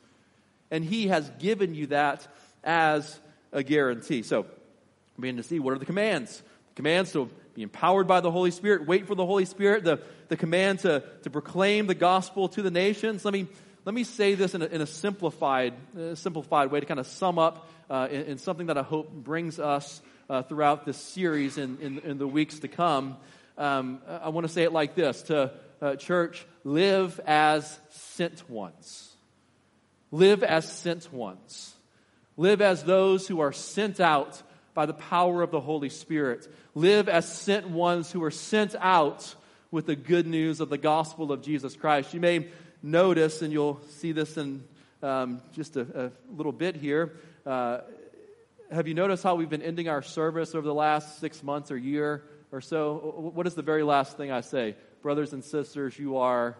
And 0.71 0.85
He 0.85 1.09
has 1.09 1.29
given 1.37 1.75
you 1.75 1.87
that 1.87 2.25
as 2.63 3.19
a 3.51 3.61
guarantee. 3.61 4.23
So, 4.23 4.45
begin 5.19 5.35
to 5.35 5.43
see 5.43 5.59
what 5.59 5.73
are 5.73 5.79
the 5.79 5.85
commands. 5.85 6.41
Commands 6.79 7.11
to 7.11 7.29
be 7.55 7.63
empowered 7.63 8.07
by 8.07 8.21
the 8.21 8.31
Holy 8.31 8.51
Spirit, 8.51 8.87
wait 8.87 9.05
for 9.05 9.13
the 9.13 9.25
Holy 9.25 9.43
Spirit, 9.43 9.83
the, 9.83 10.01
the 10.29 10.37
command 10.37 10.79
to, 10.79 11.03
to 11.23 11.29
proclaim 11.29 11.87
the 11.87 11.93
gospel 11.93 12.47
to 12.47 12.61
the 12.61 12.71
nations. 12.71 13.25
Let 13.25 13.33
me, 13.33 13.47
let 13.83 13.93
me 13.93 14.05
say 14.05 14.35
this 14.35 14.55
in 14.55 14.61
a, 14.61 14.65
in 14.65 14.79
a 14.79 14.87
simplified, 14.87 15.73
uh, 15.99 16.15
simplified 16.15 16.71
way 16.71 16.79
to 16.79 16.85
kind 16.85 17.01
of 17.01 17.05
sum 17.05 17.37
up 17.37 17.69
uh, 17.89 18.07
in, 18.09 18.21
in, 18.21 18.37
something 18.37 18.67
that 18.67 18.77
I 18.77 18.83
hope 18.83 19.11
brings 19.11 19.59
us 19.59 20.01
uh, 20.29 20.43
throughout 20.43 20.85
this 20.85 20.95
series 20.95 21.57
in, 21.57 21.79
in, 21.81 21.99
in, 21.99 22.17
the 22.17 22.25
weeks 22.25 22.59
to 22.59 22.69
come. 22.69 23.17
Um, 23.57 23.99
I 24.07 24.29
want 24.29 24.47
to 24.47 24.53
say 24.53 24.63
it 24.63 24.71
like 24.71 24.95
this 24.95 25.23
to 25.23 25.51
uh, 25.81 25.97
church, 25.97 26.47
live 26.63 27.19
as 27.27 27.77
sent 27.89 28.49
ones. 28.49 29.13
Live 30.11 30.43
as 30.43 30.63
sent 30.71 31.11
ones. 31.11 31.75
Live 32.37 32.61
as 32.61 32.85
those 32.85 33.27
who 33.27 33.41
are 33.41 33.51
sent 33.51 33.99
out 33.99 34.41
by 34.79 34.85
the 34.85 34.93
power 34.93 35.41
of 35.41 35.51
the 35.51 35.59
Holy 35.59 35.89
Spirit. 35.89 36.47
Live 36.73 37.09
as 37.09 37.29
sent 37.29 37.67
ones 37.67 38.13
who 38.13 38.23
are 38.23 38.31
sent 38.31 38.75
out 38.79 39.35
with 39.71 39.87
the 39.87 39.95
good 39.97 40.25
news 40.25 40.61
of 40.61 40.69
the 40.69 40.77
gospel 40.77 41.33
of 41.33 41.41
Jesus 41.41 41.75
Christ. 41.75 42.13
You 42.13 42.21
may 42.21 42.47
notice, 42.81 43.41
and 43.41 43.51
you'll 43.51 43.81
see 43.89 44.13
this 44.13 44.37
in 44.37 44.63
um, 45.03 45.41
just 45.51 45.75
a, 45.75 46.05
a, 46.05 46.11
little 46.33 46.53
bit 46.53 46.77
here. 46.77 47.11
Uh, 47.45 47.79
have 48.71 48.87
you 48.87 48.93
noticed 48.93 49.21
how 49.21 49.35
we've 49.35 49.49
been 49.49 49.61
ending 49.61 49.89
our 49.89 50.01
service 50.01 50.55
over 50.55 50.65
the 50.65 50.73
last 50.73 51.19
six 51.19 51.43
months 51.43 51.71
or 51.71 51.77
year 51.77 52.23
or 52.53 52.61
so? 52.61 53.31
What 53.35 53.47
is 53.47 53.55
the 53.55 53.61
very 53.61 53.83
last 53.83 54.15
thing 54.15 54.31
I 54.31 54.39
say? 54.39 54.77
Brothers 55.01 55.33
and 55.33 55.43
sisters, 55.43 55.99
you 55.99 56.15
are 56.19 56.55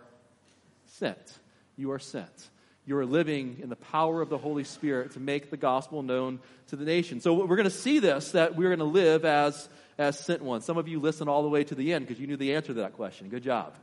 sent. 0.87 1.39
You 1.77 1.91
are 1.91 1.99
sent 1.99 2.49
you 2.89 2.97
are 2.97 3.05
living 3.05 3.59
in 3.61 3.69
the 3.69 3.75
power 3.75 4.19
of 4.19 4.29
the 4.29 4.37
Holy 4.39 4.63
Spirit 4.63 5.11
to 5.11 5.19
make 5.19 5.51
the 5.51 5.57
gospel 5.57 6.01
known 6.01 6.39
to 6.69 6.75
the 6.75 6.83
nation. 6.83 7.21
So 7.21 7.35
we're 7.35 7.55
going 7.55 7.65
to 7.65 7.69
see 7.69 7.99
this, 7.99 8.31
that 8.31 8.55
we're 8.55 8.75
going 8.75 8.79
to 8.79 8.83
live 8.85 9.25
as, 9.25 9.69
as 9.99 10.17
sent 10.17 10.41
ones. 10.41 10.65
Some 10.65 10.79
of 10.79 10.87
you 10.87 10.99
listened 10.99 11.29
all 11.29 11.43
the 11.43 11.49
way 11.49 11.63
to 11.63 11.75
the 11.75 11.93
end 11.93 12.07
because 12.07 12.19
you 12.19 12.25
knew 12.25 12.35
the 12.35 12.55
answer 12.55 12.69
to 12.69 12.79
that 12.81 12.93
question. 12.93 13.29
Good 13.29 13.43
job. 13.43 13.75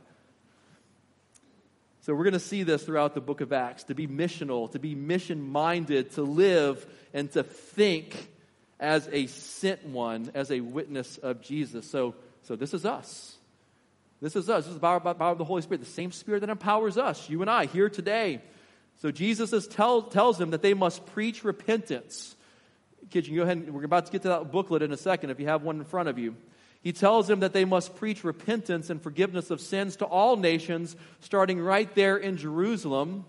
So 2.01 2.13
we're 2.13 2.25
going 2.25 2.33
to 2.33 2.39
see 2.39 2.63
this 2.63 2.83
throughout 2.83 3.13
the 3.13 3.21
book 3.21 3.39
of 3.39 3.53
Acts 3.53 3.85
to 3.85 3.95
be 3.95 4.07
missional, 4.07 4.69
to 4.73 4.79
be 4.79 4.93
mission 4.93 5.41
minded, 5.41 6.11
to 6.11 6.23
live 6.23 6.85
and 7.13 7.31
to 7.31 7.43
think 7.43 8.13
as 8.77 9.07
a 9.13 9.27
sent 9.27 9.85
one, 9.85 10.31
as 10.33 10.51
a 10.51 10.59
witness 10.59 11.17
of 11.17 11.41
Jesus. 11.41 11.89
So, 11.89 12.13
so 12.43 12.57
this 12.57 12.73
is 12.73 12.85
us. 12.85 13.37
This 14.21 14.35
is 14.35 14.49
us. 14.49 14.65
This 14.65 14.73
is 14.73 14.73
the 14.73 14.81
power, 14.81 14.99
power 14.99 15.31
of 15.31 15.37
the 15.37 15.45
Holy 15.45 15.61
Spirit, 15.61 15.79
the 15.79 15.85
same 15.85 16.11
Spirit 16.11 16.41
that 16.41 16.49
empowers 16.49 16.97
us, 16.97 17.29
you 17.29 17.39
and 17.39 17.49
I, 17.49 17.67
here 17.67 17.89
today 17.89 18.41
so 18.99 19.11
Jesus 19.11 19.53
is 19.53 19.67
tell, 19.67 20.01
tells 20.01 20.37
them 20.37 20.51
that 20.51 20.61
they 20.61 20.73
must 20.73 21.05
preach 21.07 21.43
repentance. 21.43 22.35
Kids, 23.11 23.29
you 23.29 23.37
go 23.37 23.43
ahead 23.43 23.69
we're 23.69 23.83
about 23.83 24.07
to 24.07 24.11
get 24.11 24.23
to 24.23 24.29
that 24.29 24.51
booklet 24.51 24.81
in 24.81 24.91
a 24.91 24.97
second 24.97 25.29
if 25.29 25.39
you 25.39 25.47
have 25.47 25.63
one 25.63 25.77
in 25.77 25.85
front 25.85 26.09
of 26.09 26.17
you. 26.17 26.35
He 26.81 26.93
tells 26.93 27.27
them 27.27 27.41
that 27.41 27.53
they 27.53 27.65
must 27.65 27.95
preach 27.95 28.23
repentance 28.23 28.89
and 28.89 29.01
forgiveness 29.01 29.51
of 29.51 29.61
sins 29.61 29.97
to 29.97 30.05
all 30.05 30.35
nations, 30.35 30.95
starting 31.19 31.59
right 31.59 31.93
there 31.95 32.17
in 32.17 32.37
Jerusalem. 32.37 33.25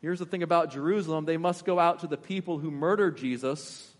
Here's 0.00 0.18
the 0.18 0.26
thing 0.26 0.42
about 0.42 0.72
Jerusalem 0.72 1.24
they 1.24 1.36
must 1.36 1.64
go 1.64 1.78
out 1.78 2.00
to 2.00 2.06
the 2.06 2.16
people 2.16 2.58
who 2.58 2.70
murdered 2.70 3.16
Jesus 3.16 3.90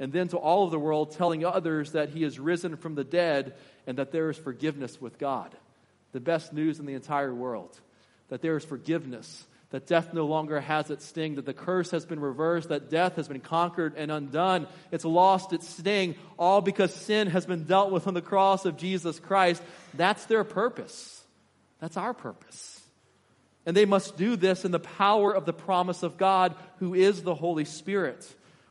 and 0.00 0.12
then 0.12 0.28
to 0.28 0.36
all 0.36 0.64
of 0.64 0.70
the 0.70 0.78
world, 0.78 1.12
telling 1.12 1.44
others 1.44 1.92
that 1.92 2.10
he 2.10 2.22
is 2.22 2.38
risen 2.38 2.76
from 2.76 2.94
the 2.94 3.04
dead 3.04 3.54
and 3.86 3.98
that 3.98 4.12
there 4.12 4.30
is 4.30 4.36
forgiveness 4.36 5.00
with 5.00 5.18
God. 5.18 5.56
The 6.12 6.20
best 6.20 6.52
news 6.52 6.78
in 6.78 6.86
the 6.86 6.94
entire 6.94 7.34
world 7.34 7.78
that 8.28 8.42
there 8.42 8.56
is 8.56 8.64
forgiveness 8.64 9.46
that 9.70 9.86
death 9.86 10.14
no 10.14 10.26
longer 10.26 10.60
has 10.60 10.90
its 10.90 11.04
sting, 11.04 11.34
that 11.34 11.44
the 11.44 11.52
curse 11.52 11.90
has 11.90 12.06
been 12.06 12.20
reversed, 12.20 12.70
that 12.70 12.88
death 12.88 13.16
has 13.16 13.28
been 13.28 13.40
conquered 13.40 13.94
and 13.96 14.10
undone. 14.10 14.66
It's 14.90 15.04
lost 15.04 15.52
its 15.52 15.68
sting, 15.68 16.14
all 16.38 16.62
because 16.62 16.94
sin 16.94 17.28
has 17.28 17.44
been 17.44 17.64
dealt 17.64 17.90
with 17.90 18.06
on 18.06 18.14
the 18.14 18.22
cross 18.22 18.64
of 18.64 18.78
Jesus 18.78 19.20
Christ. 19.20 19.62
That's 19.92 20.24
their 20.24 20.44
purpose. 20.44 21.22
That's 21.80 21.98
our 21.98 22.14
purpose. 22.14 22.80
And 23.66 23.76
they 23.76 23.84
must 23.84 24.16
do 24.16 24.36
this 24.36 24.64
in 24.64 24.70
the 24.70 24.80
power 24.80 25.34
of 25.34 25.44
the 25.44 25.52
promise 25.52 26.02
of 26.02 26.16
God, 26.16 26.54
who 26.78 26.94
is 26.94 27.22
the 27.22 27.34
Holy 27.34 27.66
Spirit. 27.66 28.26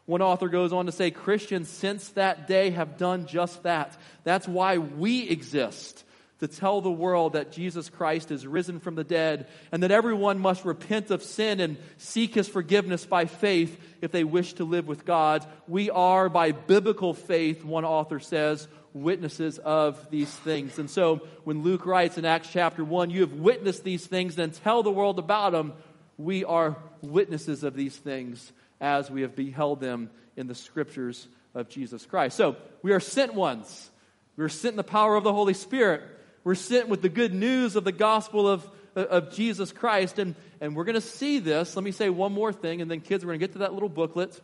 One 0.08 0.24
author 0.24 0.48
goes 0.50 0.74
on 0.74 0.88
to 0.88 0.92
say 0.92 1.12
Christians 1.12 1.70
since 1.70 2.10
that 2.10 2.48
day 2.48 2.72
have 2.72 2.98
done 2.98 3.27
just 3.27 3.63
that. 3.63 3.96
That's 4.24 4.48
why 4.48 4.80
we 4.80 5.30
exist 5.30 6.04
to 6.39 6.48
tell 6.48 6.82
the 6.82 6.91
world 6.91 7.34
that 7.34 7.51
Jesus 7.51 7.89
Christ 7.89 8.29
is 8.29 8.46
risen 8.46 8.79
from 8.79 8.96
the 8.96 9.03
dead 9.03 9.48
and 9.72 9.82
that 9.82 9.91
everyone 9.91 10.39
must 10.39 10.65
repent 10.65 11.10
of 11.10 11.24
sin 11.24 11.60
and 11.60 11.77
seek 11.98 12.36
his 12.36 12.48
forgiveness 12.48 13.06
by 13.06 13.25
faith 13.25 13.79
if 14.01 14.12
they 14.12 14.24
wish 14.24 14.53
to 14.53 14.63
live 14.63 14.88
with 14.88 15.06
God. 15.06 15.46
We 15.67 15.89
are, 15.89 16.29
by 16.29 16.51
biblical 16.51 17.13
faith, 17.13 17.65
one 17.65 17.86
author 17.86 18.20
says, 18.20 18.67
witnesses 18.94 19.58
of 19.58 20.10
these 20.12 20.29
things. 20.29 20.77
And 20.79 20.89
so 20.89 21.27
when 21.44 21.63
Luke 21.63 21.86
writes 21.86 22.17
in 22.17 22.25
Acts 22.25 22.50
chapter 22.51 22.84
1, 22.84 23.10
you 23.10 23.22
have 23.22 23.34
witnessed 23.34 23.84
these 23.84 24.06
things, 24.06 24.36
then 24.36 24.51
tell 24.51 24.84
the 24.84 24.91
world 24.91 25.20
about 25.20 25.51
them. 25.51 25.74
We 26.17 26.44
are 26.46 26.77
witnesses 27.01 27.63
of 27.63 27.75
these 27.75 27.96
things 27.96 28.51
as 28.79 29.10
we 29.10 29.22
have 29.22 29.36
beheld 29.36 29.79
them 29.79 30.10
in 30.36 30.48
the 30.48 30.56
scriptures 30.56 31.27
of 31.56 31.70
Jesus 31.70 32.06
Christ. 32.06 32.38
So 32.38 32.58
we 32.84 32.91
are 32.91 33.00
sent 33.00 33.34
ones. 33.34 33.89
We 34.36 34.44
are 34.44 34.50
sent 34.50 34.74
in 34.74 34.77
the 34.77 34.84
power 34.84 35.15
of 35.15 35.24
the 35.24 35.34
Holy 35.34 35.56
Spirit. 35.56 36.01
We're 36.48 36.56
sent 36.56 36.88
with 36.88 37.01
the 37.01 37.10
good 37.10 37.34
news 37.34 37.75
of 37.75 37.84
the 37.84 37.92
gospel 37.92 38.48
of, 38.48 38.66
of 38.96 39.34
Jesus 39.34 39.74
Christ. 39.74 40.18
And, 40.18 40.34
and 40.62 40.77
we're 40.77 40.86
going 40.86 40.96
to 40.96 41.01
see 41.01 41.39
this. 41.39 41.75
Let 41.75 41.84
me 41.84 41.92
say 41.92 42.10
one 42.10 42.32
more 42.32 42.54
thing, 42.54 42.82
and 42.82 42.89
then, 42.89 43.01
kids, 43.01 43.25
we're 43.25 43.32
going 43.32 43.42
to 43.42 43.48
get 43.48 43.51
to 43.51 43.60
that 43.60 43.74
little 43.74 43.89
booklet. 43.89 44.39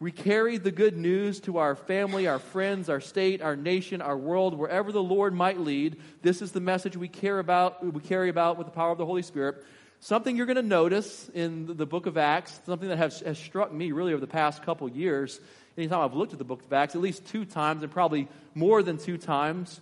We 0.00 0.12
carry 0.12 0.58
the 0.58 0.70
good 0.70 0.98
news 0.98 1.40
to 1.40 1.56
our 1.56 1.76
family, 1.76 2.26
our 2.26 2.38
friends, 2.38 2.90
our 2.90 3.00
state, 3.00 3.40
our 3.40 3.56
nation, 3.56 4.02
our 4.02 4.18
world, 4.18 4.52
wherever 4.58 4.92
the 4.92 5.02
Lord 5.02 5.32
might 5.32 5.58
lead. 5.58 5.96
This 6.20 6.42
is 6.42 6.52
the 6.52 6.60
message 6.60 6.94
we 6.94 7.08
care 7.08 7.38
about, 7.38 7.82
we 7.82 8.02
carry 8.02 8.28
about 8.28 8.58
with 8.58 8.66
the 8.66 8.72
power 8.74 8.92
of 8.92 8.98
the 8.98 9.06
Holy 9.06 9.22
Spirit. 9.22 9.64
Something 10.00 10.36
you're 10.36 10.44
going 10.44 10.56
to 10.56 10.62
notice 10.62 11.30
in 11.32 11.74
the 11.78 11.86
book 11.86 12.04
of 12.04 12.18
Acts, 12.18 12.60
something 12.66 12.90
that 12.90 12.98
has, 12.98 13.20
has 13.20 13.38
struck 13.38 13.72
me 13.72 13.92
really 13.92 14.12
over 14.12 14.20
the 14.20 14.26
past 14.26 14.62
couple 14.62 14.86
years. 14.90 15.40
Anytime 15.78 16.00
I've 16.00 16.12
looked 16.12 16.34
at 16.34 16.38
the 16.38 16.44
book 16.44 16.62
of 16.62 16.70
Acts, 16.74 16.94
at 16.94 17.00
least 17.00 17.24
two 17.28 17.46
times, 17.46 17.82
and 17.82 17.90
probably 17.90 18.28
more 18.54 18.82
than 18.82 18.98
two 18.98 19.16
times, 19.16 19.80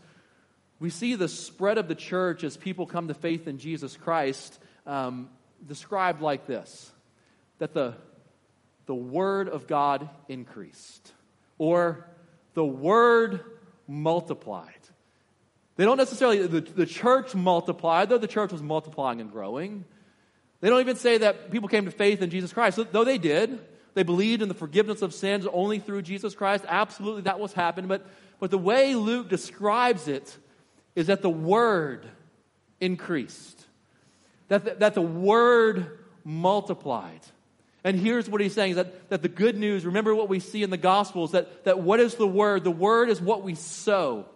we 0.78 0.90
see 0.90 1.14
the 1.14 1.28
spread 1.28 1.78
of 1.78 1.88
the 1.88 1.94
church 1.94 2.44
as 2.44 2.56
people 2.56 2.86
come 2.86 3.08
to 3.08 3.14
faith 3.14 3.48
in 3.48 3.58
Jesus 3.58 3.96
Christ 3.96 4.58
um, 4.86 5.30
described 5.66 6.20
like 6.20 6.46
this 6.46 6.92
that 7.58 7.72
the, 7.72 7.94
the 8.84 8.94
Word 8.94 9.48
of 9.48 9.66
God 9.66 10.10
increased, 10.28 11.12
or 11.56 12.06
the 12.52 12.64
Word 12.64 13.40
multiplied. 13.88 14.72
They 15.76 15.84
don't 15.84 15.96
necessarily, 15.96 16.46
the, 16.46 16.60
the 16.60 16.86
church 16.86 17.34
multiplied, 17.34 18.10
though 18.10 18.18
the 18.18 18.26
church 18.26 18.52
was 18.52 18.62
multiplying 18.62 19.20
and 19.20 19.30
growing. 19.30 19.84
They 20.60 20.68
don't 20.68 20.80
even 20.80 20.96
say 20.96 21.18
that 21.18 21.50
people 21.50 21.68
came 21.68 21.84
to 21.86 21.90
faith 21.90 22.20
in 22.20 22.30
Jesus 22.30 22.52
Christ, 22.52 22.78
though 22.92 23.04
they 23.04 23.18
did. 23.18 23.58
They 23.94 24.02
believed 24.02 24.42
in 24.42 24.48
the 24.48 24.54
forgiveness 24.54 25.00
of 25.00 25.14
sins 25.14 25.46
only 25.50 25.78
through 25.78 26.02
Jesus 26.02 26.34
Christ. 26.34 26.64
Absolutely, 26.68 27.22
that 27.22 27.40
was 27.40 27.54
happening. 27.54 27.88
But, 27.88 28.06
but 28.38 28.50
the 28.50 28.58
way 28.58 28.94
Luke 28.94 29.28
describes 29.30 30.08
it 30.08 30.36
is 30.96 31.06
that 31.06 31.22
the 31.22 31.30
word 31.30 32.04
increased, 32.80 33.64
that 34.48 34.64
the, 34.64 34.74
that 34.74 34.94
the 34.94 35.02
word 35.02 35.98
multiplied. 36.24 37.20
And 37.84 37.96
here's 37.96 38.28
what 38.28 38.40
he's 38.40 38.54
saying 38.54 38.74
that, 38.74 39.10
that 39.10 39.22
the 39.22 39.28
good 39.28 39.56
news, 39.56 39.86
remember 39.86 40.12
what 40.12 40.28
we 40.28 40.40
see 40.40 40.64
in 40.64 40.70
the 40.70 40.76
Gospels, 40.76 41.30
that, 41.32 41.64
that 41.64 41.78
what 41.78 42.00
is 42.00 42.16
the 42.16 42.26
word? 42.26 42.64
The 42.64 42.70
word 42.72 43.10
is 43.10 43.20
what 43.20 43.44
we 43.44 43.54
sow. 43.54 44.26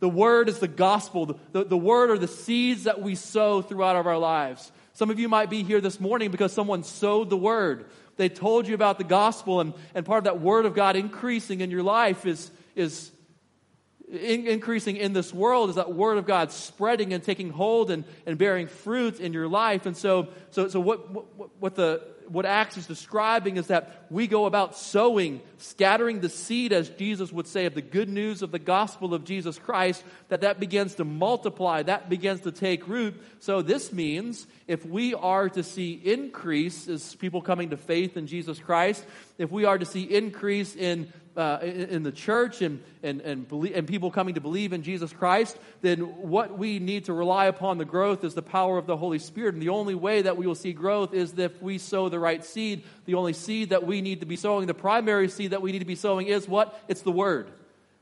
The 0.00 0.08
word 0.08 0.48
is 0.48 0.58
the 0.58 0.68
gospel. 0.68 1.26
The, 1.26 1.34
the, 1.52 1.64
the 1.64 1.76
word 1.76 2.10
are 2.10 2.18
the 2.18 2.28
seeds 2.28 2.84
that 2.84 3.02
we 3.02 3.14
sow 3.14 3.62
throughout 3.62 3.96
of 3.96 4.06
our 4.06 4.18
lives. 4.18 4.70
Some 4.94 5.10
of 5.10 5.18
you 5.18 5.28
might 5.28 5.50
be 5.50 5.62
here 5.62 5.80
this 5.80 6.00
morning 6.00 6.30
because 6.30 6.52
someone 6.52 6.82
sowed 6.82 7.30
the 7.30 7.36
word. 7.36 7.86
They 8.16 8.28
told 8.28 8.66
you 8.66 8.74
about 8.74 8.98
the 8.98 9.04
gospel, 9.04 9.60
and, 9.60 9.74
and 9.94 10.04
part 10.04 10.18
of 10.18 10.24
that 10.24 10.40
word 10.40 10.66
of 10.66 10.74
God 10.74 10.96
increasing 10.96 11.60
in 11.60 11.70
your 11.70 11.82
life 11.82 12.26
is, 12.26 12.50
is 12.74 13.10
in, 14.10 14.46
increasing 14.46 14.96
in 14.96 15.12
this 15.12 15.32
world 15.32 15.70
is 15.70 15.76
that 15.76 15.92
word 15.92 16.18
of 16.18 16.26
God 16.26 16.50
spreading 16.52 17.12
and 17.12 17.22
taking 17.22 17.50
hold 17.50 17.90
and, 17.90 18.04
and 18.26 18.38
bearing 18.38 18.66
fruit 18.66 19.20
in 19.20 19.32
your 19.32 19.48
life. 19.48 19.86
And 19.86 19.96
so, 19.96 20.28
so, 20.50 20.68
so 20.68 20.80
what, 20.80 21.10
what, 21.10 21.50
what 21.60 21.74
the 21.74 22.02
what 22.28 22.46
Acts 22.46 22.76
is 22.76 22.86
describing 22.86 23.56
is 23.56 23.68
that 23.68 24.06
we 24.10 24.26
go 24.26 24.46
about 24.46 24.76
sowing, 24.76 25.40
scattering 25.58 26.20
the 26.20 26.28
seed, 26.28 26.72
as 26.72 26.88
Jesus 26.90 27.32
would 27.32 27.46
say, 27.46 27.66
of 27.66 27.74
the 27.74 27.82
good 27.82 28.08
news 28.08 28.42
of 28.42 28.52
the 28.52 28.58
gospel 28.58 29.14
of 29.14 29.24
Jesus 29.24 29.58
Christ, 29.58 30.04
that 30.28 30.42
that 30.42 30.60
begins 30.60 30.96
to 30.96 31.04
multiply, 31.04 31.82
that 31.82 32.08
begins 32.08 32.42
to 32.42 32.52
take 32.52 32.86
root. 32.86 33.14
So 33.40 33.62
this 33.62 33.92
means 33.92 34.46
if 34.68 34.86
we 34.86 35.14
are 35.14 35.48
to 35.48 35.62
see 35.62 35.94
increase 35.94 36.88
as 36.88 37.14
people 37.16 37.42
coming 37.42 37.70
to 37.70 37.76
faith 37.76 38.16
in 38.16 38.26
Jesus 38.26 38.60
Christ, 38.60 39.04
if 39.36 39.50
we 39.50 39.64
are 39.64 39.78
to 39.78 39.86
see 39.86 40.02
increase 40.02 40.76
in 40.76 41.12
uh, 41.36 41.60
in, 41.62 42.02
the 42.02 42.10
church 42.10 42.62
and, 42.62 42.82
and, 43.04 43.20
and, 43.20 43.46
believe, 43.46 43.76
and 43.76 43.86
people 43.86 44.10
coming 44.10 44.34
to 44.34 44.40
believe 44.40 44.72
in 44.72 44.82
Jesus 44.82 45.12
Christ, 45.12 45.56
then 45.82 46.00
what 46.00 46.58
we 46.58 46.80
need 46.80 47.04
to 47.04 47.12
rely 47.12 47.46
upon 47.46 47.78
the 47.78 47.84
growth 47.84 48.24
is 48.24 48.34
the 48.34 48.42
power 48.42 48.76
of 48.76 48.86
the 48.86 48.96
Holy 48.96 49.20
Spirit. 49.20 49.54
And 49.54 49.62
the 49.62 49.68
only 49.68 49.94
way 49.94 50.22
that 50.22 50.36
we 50.36 50.48
will 50.48 50.56
see 50.56 50.72
growth 50.72 51.14
is 51.14 51.38
if 51.38 51.62
we 51.62 51.78
sow 51.78 52.08
the 52.08 52.18
the 52.18 52.22
right 52.22 52.44
seed. 52.44 52.82
The 53.06 53.14
only 53.14 53.32
seed 53.32 53.70
that 53.70 53.86
we 53.86 54.00
need 54.00 54.20
to 54.20 54.26
be 54.26 54.36
sowing, 54.36 54.66
the 54.66 54.74
primary 54.74 55.28
seed 55.28 55.52
that 55.52 55.62
we 55.62 55.70
need 55.70 55.78
to 55.78 55.84
be 55.84 55.94
sowing 55.94 56.26
is 56.26 56.48
what? 56.48 56.78
It's 56.88 57.02
the 57.02 57.12
Word, 57.12 57.48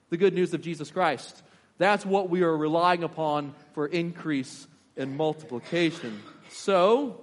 the 0.09 0.17
good 0.17 0.33
news 0.33 0.55
of 0.55 0.63
Jesus 0.63 0.91
Christ. 0.91 1.43
That's 1.79 2.07
what 2.07 2.31
we 2.31 2.43
are 2.43 2.57
relying 2.57 3.05
upon 3.05 3.55
for 3.75 3.87
increase 3.87 4.67
and 4.97 5.17
multiplication. 5.17 6.23
So, 6.57 7.21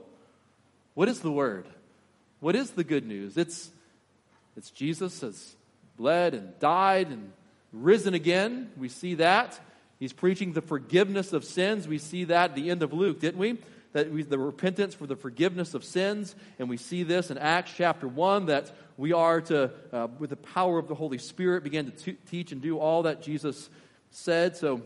what 0.94 1.10
is 1.10 1.20
the 1.20 1.32
Word? 1.32 1.66
What 2.40 2.56
is 2.56 2.72
the 2.72 2.84
good 2.84 3.06
news? 3.06 3.36
It's, 3.36 3.72
it's 4.56 4.70
Jesus 4.70 5.22
has 5.22 5.56
bled 5.98 6.36
and 6.36 6.58
died 6.60 7.08
and 7.08 7.32
risen 7.74 8.14
again. 8.14 8.70
We 8.78 8.90
see 8.90 9.16
that. 9.16 9.60
He's 10.00 10.14
preaching 10.14 10.54
the 10.54 10.62
forgiveness 10.62 11.34
of 11.34 11.44
sins. 11.44 11.88
We 11.88 11.98
see 11.98 12.26
that 12.26 12.52
at 12.52 12.56
the 12.56 12.70
end 12.70 12.84
of 12.84 12.94
Luke, 12.94 13.20
didn't 13.20 13.40
we? 13.40 13.58
That 13.94 14.12
we, 14.12 14.22
the 14.22 14.38
repentance 14.38 14.94
for 14.94 15.08
the 15.08 15.16
forgiveness 15.16 15.74
of 15.74 15.84
sins. 15.84 16.36
And 16.60 16.70
we 16.70 16.78
see 16.78 17.02
this 17.02 17.32
in 17.32 17.40
Acts 17.40 17.72
chapter 17.76 18.08
1 18.08 18.46
that 18.46 18.72
we 18.98 19.14
are 19.14 19.42
to, 19.42 19.72
uh, 19.92 20.08
with 20.20 20.30
the 20.30 20.38
power 20.38 20.78
of 20.78 20.88
the 20.88 20.96
Holy 20.96 21.18
Spirit, 21.18 21.64
begin 21.64 21.92
to 21.92 21.92
t- 21.92 22.18
teach 22.30 22.52
and 22.52 22.62
do 22.62 22.78
all 22.78 23.04
that 23.04 23.24
Jesus 23.24 23.70
said. 24.12 24.56
So, 24.56 24.84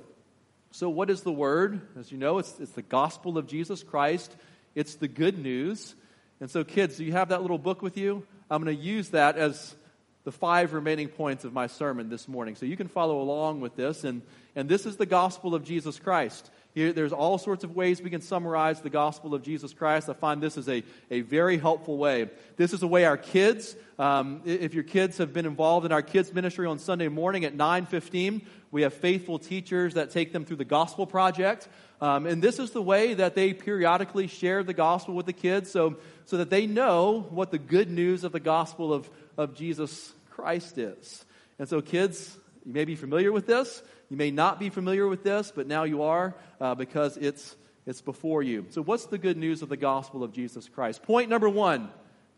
so, 0.78 0.90
what 0.90 1.10
is 1.10 1.22
the 1.22 1.32
word? 1.32 1.82
As 1.98 2.12
you 2.12 2.20
know, 2.20 2.38
it's, 2.38 2.54
it's 2.60 2.74
the 2.74 2.84
gospel 2.84 3.40
of 3.40 3.48
Jesus 3.48 3.82
Christ, 3.82 4.32
it's 4.76 4.94
the 4.94 5.08
good 5.08 5.40
news. 5.40 5.96
And 6.40 6.52
so, 6.52 6.64
kids, 6.64 6.98
do 6.98 7.04
you 7.04 7.14
have 7.14 7.30
that 7.30 7.42
little 7.42 7.58
book 7.58 7.82
with 7.82 7.98
you? 7.98 8.24
I'm 8.48 8.64
going 8.64 8.78
to 8.78 8.84
use 8.84 9.10
that 9.10 9.40
as 9.40 9.76
the 10.24 10.32
five 10.32 10.74
remaining 10.74 11.08
points 11.08 11.46
of 11.46 11.52
my 11.52 11.66
sermon 11.66 12.10
this 12.10 12.28
morning. 12.28 12.54
So 12.54 12.68
you 12.68 12.78
can 12.78 12.90
follow 12.90 13.22
along 13.22 13.60
with 13.60 13.76
this. 13.76 14.04
And, 14.04 14.22
and 14.56 14.70
this 14.70 14.86
is 14.86 14.98
the 14.98 15.08
gospel 15.08 15.56
of 15.56 15.64
Jesus 15.64 15.98
Christ. 15.98 16.48
Here, 16.78 16.94
there's 16.94 17.12
all 17.12 17.40
sorts 17.40 17.64
of 17.64 17.76
ways 17.76 18.04
we 18.04 18.12
can 18.12 18.22
summarize 18.22 18.82
the 18.82 18.92
gospel 18.92 19.34
of 19.34 19.42
Jesus 19.42 19.74
Christ. 19.74 20.10
I 20.10 20.14
find 20.14 20.44
this 20.44 20.58
is 20.58 20.70
a, 20.70 20.84
a 21.10 21.22
very 21.22 21.58
helpful 21.58 21.98
way. 21.98 22.30
This 22.56 22.72
is 22.72 22.84
a 22.84 22.88
way 22.88 23.04
our 23.06 23.18
kids, 23.18 23.76
um, 23.98 24.44
if 24.46 24.76
your 24.76 24.84
kids 24.84 25.18
have 25.18 25.34
been 25.34 25.48
involved 25.48 25.88
in 25.88 25.92
our 25.92 26.04
kids 26.04 26.32
ministry 26.32 26.68
on 26.68 26.78
Sunday 26.78 27.08
morning 27.08 27.46
at 27.46 27.58
9:15, 27.58 28.44
we 28.70 28.84
have 28.84 28.94
faithful 28.94 29.40
teachers 29.40 29.96
that 29.96 30.12
take 30.12 30.32
them 30.34 30.46
through 30.46 30.58
the 30.58 30.66
gospel 30.66 31.08
project. 31.08 31.68
Um, 32.00 32.28
and 32.28 32.44
this 32.44 32.60
is 32.60 32.70
the 32.70 32.84
way 32.84 33.16
that 33.16 33.34
they 33.34 33.54
periodically 33.54 34.28
share 34.28 34.62
the 34.62 34.76
gospel 34.76 35.16
with 35.16 35.26
the 35.26 35.34
kids 35.34 35.72
so, 35.72 35.96
so 36.26 36.38
that 36.38 36.52
they 36.52 36.68
know 36.68 37.26
what 37.32 37.50
the 37.50 37.58
good 37.58 37.90
news 37.90 38.24
of 38.24 38.32
the 38.32 38.40
gospel 38.40 38.94
of, 38.94 39.10
of 39.36 39.56
Jesus 39.56 40.14
Christ 40.30 40.78
is. 40.78 41.26
And 41.58 41.68
so, 41.68 41.82
kids, 41.82 42.38
you 42.68 42.74
may 42.74 42.86
be 42.86 42.96
familiar 42.96 43.32
with 43.32 43.48
this. 43.48 43.82
You 44.10 44.18
may 44.18 44.32
not 44.32 44.60
be 44.60 44.70
familiar 44.70 45.08
with 45.08 45.24
this, 45.24 45.52
but 45.54 45.68
now 45.68 45.84
you 45.84 46.04
are 46.04 46.34
uh, 46.62 46.76
because 46.76 47.18
it's, 47.18 47.56
it's 47.86 48.02
before 48.02 48.42
you. 48.42 48.66
So, 48.70 48.82
what's 48.82 49.06
the 49.06 49.18
good 49.18 49.38
news 49.38 49.62
of 49.62 49.70
the 49.70 49.78
gospel 49.78 50.24
of 50.24 50.32
Jesus 50.32 50.70
Christ? 50.70 51.04
Point 51.04 51.30
number 51.30 51.50
one 51.50 51.90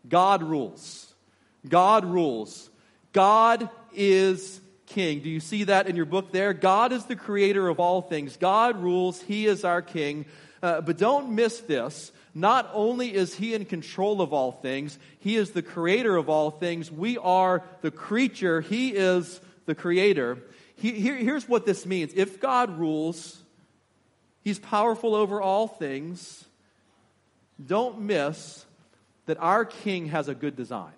God 0.08 0.42
rules. 0.42 1.14
God 1.68 2.04
rules. 2.04 2.70
God 3.12 3.68
is 3.92 4.60
king. 4.86 5.20
Do 5.20 5.28
you 5.28 5.40
see 5.40 5.64
that 5.64 5.86
in 5.86 5.96
your 5.96 6.06
book 6.06 6.32
there? 6.32 6.52
God 6.52 6.92
is 6.92 7.04
the 7.04 7.16
creator 7.16 7.68
of 7.68 7.80
all 7.80 8.02
things. 8.02 8.36
God 8.36 8.82
rules. 8.82 9.20
He 9.20 9.46
is 9.46 9.64
our 9.64 9.82
king. 9.82 10.26
Uh, 10.62 10.80
but 10.80 10.98
don't 10.98 11.30
miss 11.34 11.60
this. 11.60 12.12
Not 12.34 12.70
only 12.72 13.14
is 13.14 13.34
he 13.34 13.54
in 13.54 13.64
control 13.64 14.20
of 14.20 14.32
all 14.32 14.52
things, 14.52 14.98
he 15.18 15.36
is 15.36 15.50
the 15.50 15.62
creator 15.62 16.16
of 16.16 16.28
all 16.28 16.50
things. 16.50 16.90
We 16.90 17.18
are 17.18 17.64
the 17.80 17.90
creature, 17.90 18.60
he 18.60 18.90
is 18.90 19.40
the 19.66 19.74
creator. 19.74 20.38
He, 20.80 20.92
here, 20.92 21.14
here's 21.14 21.46
what 21.46 21.66
this 21.66 21.84
means 21.84 22.12
if 22.14 22.40
God 22.40 22.78
rules, 22.78 23.42
he's 24.42 24.58
powerful 24.58 25.14
over 25.14 25.40
all 25.40 25.68
things. 25.68 26.44
Don't 27.64 28.00
miss 28.00 28.64
that 29.26 29.36
our 29.38 29.66
king 29.66 30.06
has 30.06 30.28
a 30.28 30.34
good 30.34 30.56
design. 30.56 30.94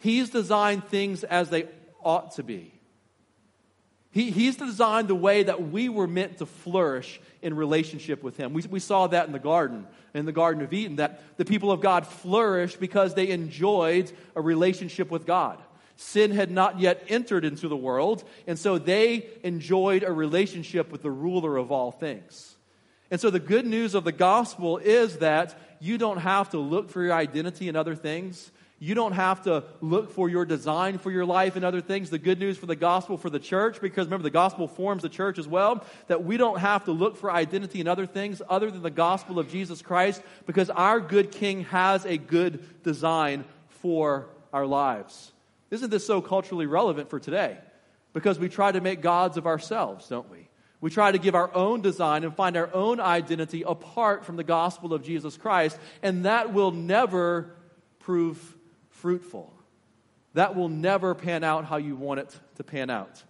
He's 0.00 0.30
designed 0.30 0.88
things 0.88 1.22
as 1.22 1.50
they 1.50 1.68
ought 2.02 2.32
to 2.32 2.42
be. 2.42 2.72
He, 4.10 4.32
he's 4.32 4.56
designed 4.56 5.06
the 5.06 5.14
way 5.14 5.44
that 5.44 5.70
we 5.70 5.88
were 5.88 6.08
meant 6.08 6.38
to 6.38 6.46
flourish 6.46 7.20
in 7.42 7.54
relationship 7.54 8.24
with 8.24 8.36
Him. 8.36 8.52
We, 8.52 8.62
we 8.68 8.80
saw 8.80 9.06
that 9.06 9.26
in 9.26 9.32
the 9.32 9.38
garden, 9.38 9.86
in 10.14 10.26
the 10.26 10.32
Garden 10.32 10.64
of 10.64 10.72
Eden, 10.72 10.96
that 10.96 11.22
the 11.36 11.44
people 11.44 11.70
of 11.70 11.80
God 11.80 12.08
flourished 12.08 12.80
because 12.80 13.14
they 13.14 13.28
enjoyed 13.28 14.10
a 14.34 14.40
relationship 14.40 15.12
with 15.12 15.26
God. 15.26 15.58
Sin 16.02 16.30
had 16.30 16.50
not 16.50 16.80
yet 16.80 17.04
entered 17.08 17.44
into 17.44 17.68
the 17.68 17.76
world, 17.76 18.24
and 18.46 18.58
so 18.58 18.78
they 18.78 19.28
enjoyed 19.42 20.02
a 20.02 20.10
relationship 20.10 20.90
with 20.90 21.02
the 21.02 21.10
ruler 21.10 21.58
of 21.58 21.70
all 21.70 21.92
things. 21.92 22.56
And 23.10 23.20
so 23.20 23.28
the 23.28 23.38
good 23.38 23.66
news 23.66 23.94
of 23.94 24.04
the 24.04 24.10
gospel 24.10 24.78
is 24.78 25.18
that 25.18 25.60
you 25.78 25.98
don't 25.98 26.16
have 26.16 26.48
to 26.50 26.58
look 26.58 26.88
for 26.88 27.02
your 27.02 27.12
identity 27.12 27.68
in 27.68 27.76
other 27.76 27.94
things. 27.94 28.50
You 28.78 28.94
don't 28.94 29.12
have 29.12 29.42
to 29.42 29.64
look 29.82 30.10
for 30.10 30.30
your 30.30 30.46
design 30.46 30.96
for 30.96 31.10
your 31.10 31.26
life 31.26 31.54
and 31.54 31.66
other 31.66 31.82
things. 31.82 32.08
The 32.08 32.18
good 32.18 32.38
news 32.38 32.56
for 32.56 32.64
the 32.64 32.76
gospel 32.76 33.18
for 33.18 33.28
the 33.28 33.38
church, 33.38 33.78
because 33.82 34.06
remember, 34.06 34.22
the 34.22 34.30
gospel 34.30 34.68
forms 34.68 35.02
the 35.02 35.10
church 35.10 35.38
as 35.38 35.46
well, 35.46 35.84
that 36.06 36.24
we 36.24 36.38
don't 36.38 36.60
have 36.60 36.86
to 36.86 36.92
look 36.92 37.18
for 37.18 37.30
identity 37.30 37.78
in 37.78 37.86
other 37.86 38.06
things 38.06 38.40
other 38.48 38.70
than 38.70 38.80
the 38.80 38.90
gospel 38.90 39.38
of 39.38 39.50
Jesus 39.50 39.82
Christ, 39.82 40.22
because 40.46 40.70
our 40.70 40.98
good 40.98 41.30
king 41.30 41.64
has 41.64 42.06
a 42.06 42.16
good 42.16 42.82
design 42.84 43.44
for 43.68 44.30
our 44.50 44.64
lives. 44.64 45.32
Isn't 45.70 45.90
this 45.90 46.06
so 46.06 46.20
culturally 46.20 46.66
relevant 46.66 47.10
for 47.10 47.20
today? 47.20 47.58
Because 48.12 48.38
we 48.38 48.48
try 48.48 48.72
to 48.72 48.80
make 48.80 49.02
gods 49.02 49.36
of 49.36 49.46
ourselves, 49.46 50.08
don't 50.08 50.30
we? 50.30 50.48
We 50.80 50.90
try 50.90 51.12
to 51.12 51.18
give 51.18 51.34
our 51.34 51.54
own 51.54 51.82
design 51.82 52.24
and 52.24 52.34
find 52.34 52.56
our 52.56 52.70
own 52.74 53.00
identity 53.00 53.62
apart 53.62 54.24
from 54.24 54.36
the 54.36 54.44
gospel 54.44 54.94
of 54.94 55.02
Jesus 55.02 55.36
Christ, 55.36 55.78
and 56.02 56.24
that 56.24 56.52
will 56.52 56.70
never 56.70 57.54
prove 58.00 58.56
fruitful. 58.88 59.52
That 60.34 60.56
will 60.56 60.68
never 60.68 61.14
pan 61.14 61.44
out 61.44 61.66
how 61.66 61.76
you 61.76 61.96
want 61.96 62.20
it 62.20 62.40
to 62.56 62.64
pan 62.64 62.88
out. 62.88 63.22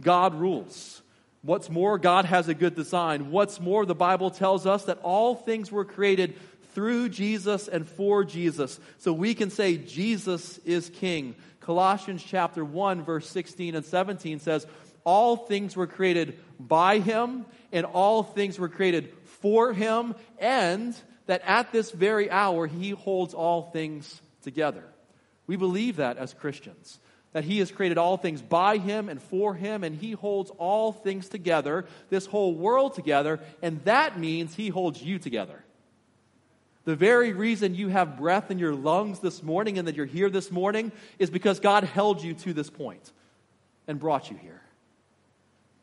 God 0.00 0.34
rules. 0.34 1.02
What's 1.42 1.70
more, 1.70 1.98
God 1.98 2.26
has 2.26 2.48
a 2.48 2.54
good 2.54 2.74
design. 2.74 3.30
What's 3.30 3.60
more, 3.60 3.86
the 3.86 3.94
Bible 3.94 4.30
tells 4.30 4.66
us 4.66 4.84
that 4.84 4.98
all 5.02 5.34
things 5.34 5.72
were 5.72 5.84
created 5.84 6.36
through 6.74 7.08
Jesus 7.10 7.68
and 7.68 7.88
for 7.88 8.24
Jesus. 8.24 8.78
So 8.98 9.12
we 9.12 9.34
can 9.34 9.50
say 9.50 9.76
Jesus 9.76 10.58
is 10.58 10.90
king. 10.90 11.34
Colossians 11.70 12.24
chapter 12.24 12.64
1 12.64 13.04
verse 13.04 13.28
16 13.28 13.76
and 13.76 13.84
17 13.84 14.40
says, 14.40 14.66
"All 15.04 15.36
things 15.36 15.76
were 15.76 15.86
created 15.86 16.36
by 16.58 16.98
him 16.98 17.46
and 17.70 17.86
all 17.86 18.24
things 18.24 18.58
were 18.58 18.68
created 18.68 19.14
for 19.22 19.72
him 19.72 20.16
and 20.40 20.96
that 21.26 21.42
at 21.44 21.70
this 21.70 21.92
very 21.92 22.28
hour 22.28 22.66
he 22.66 22.90
holds 22.90 23.34
all 23.34 23.70
things 23.70 24.20
together." 24.42 24.82
We 25.46 25.54
believe 25.54 25.94
that 25.98 26.16
as 26.16 26.34
Christians. 26.34 26.98
That 27.34 27.44
he 27.44 27.60
has 27.60 27.70
created 27.70 27.98
all 27.98 28.16
things 28.16 28.42
by 28.42 28.78
him 28.78 29.08
and 29.08 29.22
for 29.22 29.54
him, 29.54 29.84
and 29.84 29.94
he 29.94 30.10
holds 30.10 30.50
all 30.58 30.90
things 30.90 31.28
together, 31.28 31.86
this 32.08 32.26
whole 32.26 32.52
world 32.52 32.94
together, 32.94 33.38
and 33.62 33.84
that 33.84 34.18
means 34.18 34.56
he 34.56 34.70
holds 34.70 35.00
you 35.00 35.20
together. 35.20 35.62
The 36.84 36.96
very 36.96 37.32
reason 37.32 37.74
you 37.74 37.88
have 37.88 38.16
breath 38.16 38.50
in 38.50 38.58
your 38.58 38.74
lungs 38.74 39.18
this 39.18 39.42
morning 39.42 39.78
and 39.78 39.86
that 39.86 39.96
you're 39.96 40.06
here 40.06 40.30
this 40.30 40.50
morning 40.50 40.92
is 41.18 41.30
because 41.30 41.60
God 41.60 41.84
held 41.84 42.22
you 42.22 42.34
to 42.34 42.52
this 42.52 42.70
point 42.70 43.12
and 43.86 43.98
brought 43.98 44.30
you 44.30 44.36
here. 44.36 44.60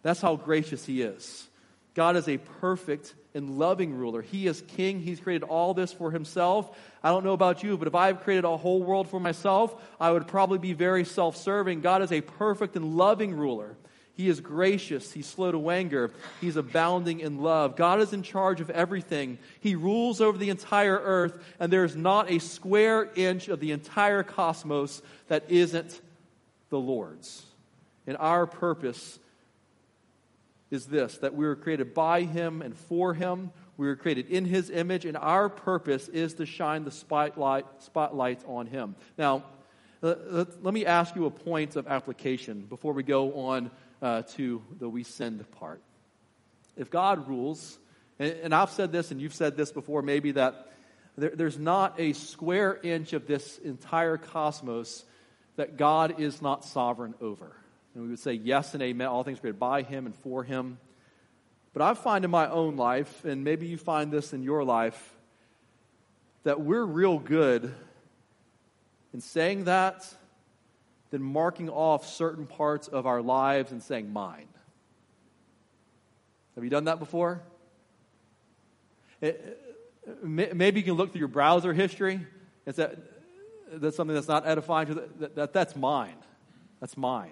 That's 0.02 0.22
how 0.22 0.36
gracious 0.36 0.86
he 0.86 1.02
is. 1.02 1.48
God 1.94 2.16
is 2.16 2.28
a 2.28 2.38
perfect 2.38 3.14
and 3.34 3.58
loving 3.60 3.94
ruler. 3.94 4.22
He 4.22 4.48
is 4.48 4.64
king. 4.68 5.00
He's 5.00 5.20
created 5.20 5.44
all 5.44 5.74
this 5.74 5.92
for 5.92 6.12
himself. 6.12 6.76
I 7.04 7.10
don't 7.10 7.24
know 7.24 7.34
about 7.34 7.64
you, 7.64 7.78
but 7.78 7.88
if 7.88 7.96
I've 7.96 8.22
created 8.22 8.46
a 8.46 8.58
whole 8.58 8.82
world 8.82 9.10
for 9.10 9.20
myself, 9.20 9.76
I 10.00 10.12
would 10.12 10.28
probably 10.28 10.60
be 10.60 10.74
very 10.74 11.04
self 11.04 11.38
serving. 11.38 11.82
God 11.82 12.02
is 12.02 12.12
a 12.12 12.22
perfect 12.22 12.76
and 12.76 12.96
loving 12.98 13.34
ruler. 13.34 13.76
He 14.18 14.30
is 14.30 14.42
gracious. 14.42 15.12
He's 15.12 15.28
slow 15.28 15.52
to 15.52 15.70
anger. 15.70 16.12
He's 16.42 16.56
abounding 16.56 17.20
in 17.20 17.44
love. 17.44 17.76
God 17.76 18.00
is 18.00 18.14
in 18.14 18.24
charge 18.24 18.62
of 18.62 18.72
everything. 18.72 19.38
He 19.60 19.76
rules 19.76 20.22
over 20.22 20.40
the 20.40 20.50
entire 20.50 20.98
earth, 20.98 21.40
and 21.60 21.72
there 21.72 21.84
is 21.84 21.96
not 21.96 22.32
a 22.32 22.40
square 22.40 23.12
inch 23.16 23.48
of 23.48 23.60
the 23.60 23.72
entire 23.72 24.24
cosmos 24.24 25.04
that 25.28 25.52
isn't 25.52 26.02
the 26.70 26.80
Lord's. 26.80 27.46
And 28.08 28.18
our 28.18 28.48
purpose 28.48 29.20
is 30.72 30.88
this 30.88 31.20
that 31.20 31.36
we 31.36 31.46
were 31.46 31.56
created 31.56 31.94
by 31.94 32.24
Him 32.24 32.64
and 32.64 32.76
for 32.76 33.14
Him. 33.14 33.52
We 33.78 33.86
were 33.86 33.96
created 33.96 34.32
in 34.32 34.46
His 34.46 34.72
image, 34.72 35.06
and 35.06 35.16
our 35.16 35.48
purpose 35.48 36.08
is 36.08 36.34
to 36.36 36.48
shine 36.48 36.86
the 36.86 36.92
spotlight, 36.92 37.68
spotlight 37.84 38.44
on 38.48 38.66
Him. 38.66 38.96
Now, 39.16 39.44
let, 40.02 40.64
let 40.64 40.74
me 40.74 40.86
ask 40.86 41.16
you 41.16 41.26
a 41.26 41.32
point 41.32 41.76
of 41.76 41.88
application 41.88 42.62
before 42.62 42.94
we 42.94 43.04
go 43.04 43.34
on 43.34 43.70
uh, 44.02 44.22
to 44.22 44.62
the 44.80 44.90
we 44.90 45.04
send 45.04 45.50
part. 45.52 45.82
If 46.76 46.90
God 46.90 47.28
rules, 47.28 47.80
and, 48.20 48.32
and, 48.44 48.56
I've 48.56 48.70
said 48.70 48.92
this 48.92 49.12
and 49.12 49.20
you've 49.20 49.34
said 49.34 49.58
this 49.58 49.72
before, 49.72 50.02
maybe 50.02 50.32
that 50.34 50.72
there, 51.18 51.32
there's 51.34 51.58
not 51.58 52.00
a 52.00 52.14
square 52.14 52.80
inch 52.82 53.14
of 53.14 53.28
this 53.28 53.58
entire 53.58 54.18
cosmos 54.18 55.04
that 55.56 55.78
God 55.78 56.20
is 56.20 56.42
not 56.42 56.64
sovereign 56.64 57.16
over. 57.20 57.56
And 57.94 58.04
we 58.04 58.10
would 58.10 58.20
say 58.20 58.34
yes 58.34 58.74
and 58.74 58.84
amen, 58.84 59.08
all 59.08 59.24
things 59.24 59.40
created 59.40 59.60
by 59.60 59.82
him 59.82 60.06
and 60.06 60.16
for 60.16 60.44
him. 60.44 60.78
But 61.74 61.82
I 61.82 61.94
find 61.96 62.24
in 62.24 62.32
my 62.32 62.50
own 62.50 62.76
life, 62.76 63.26
and 63.26 63.44
maybe 63.44 63.68
you 63.68 63.78
find 63.78 64.12
this 64.12 64.34
in 64.34 64.44
your 64.44 64.64
life, 64.64 65.16
that 66.44 66.62
we're 66.62 66.86
real 66.86 67.18
good 67.20 67.74
in 69.14 69.22
saying 69.22 69.66
that 69.66 70.08
than 71.10 71.22
marking 71.22 71.70
off 71.70 72.08
certain 72.08 72.46
parts 72.46 72.88
of 72.88 73.06
our 73.06 73.22
lives 73.22 73.72
and 73.72 73.82
saying 73.82 74.12
mine. 74.12 74.48
Have 76.56 76.64
you 76.64 76.70
done 76.70 76.86
that 76.86 77.00
before? 77.00 77.42
It, 79.22 79.60
maybe 80.24 80.80
you 80.80 80.86
can 80.86 80.96
look 80.96 81.12
through 81.12 81.20
your 81.20 81.28
browser 81.28 81.74
history. 81.74 82.26
Is 82.66 82.78
that 82.78 82.98
that's 83.72 83.96
something 83.96 84.16
that's 84.16 84.28
not 84.28 84.48
edifying 84.48 84.88
to 84.88 84.94
the, 84.96 85.10
that, 85.20 85.36
that 85.36 85.54
that's 85.54 85.76
mine. 85.76 86.16
That's 86.80 86.98
mine. 86.98 87.32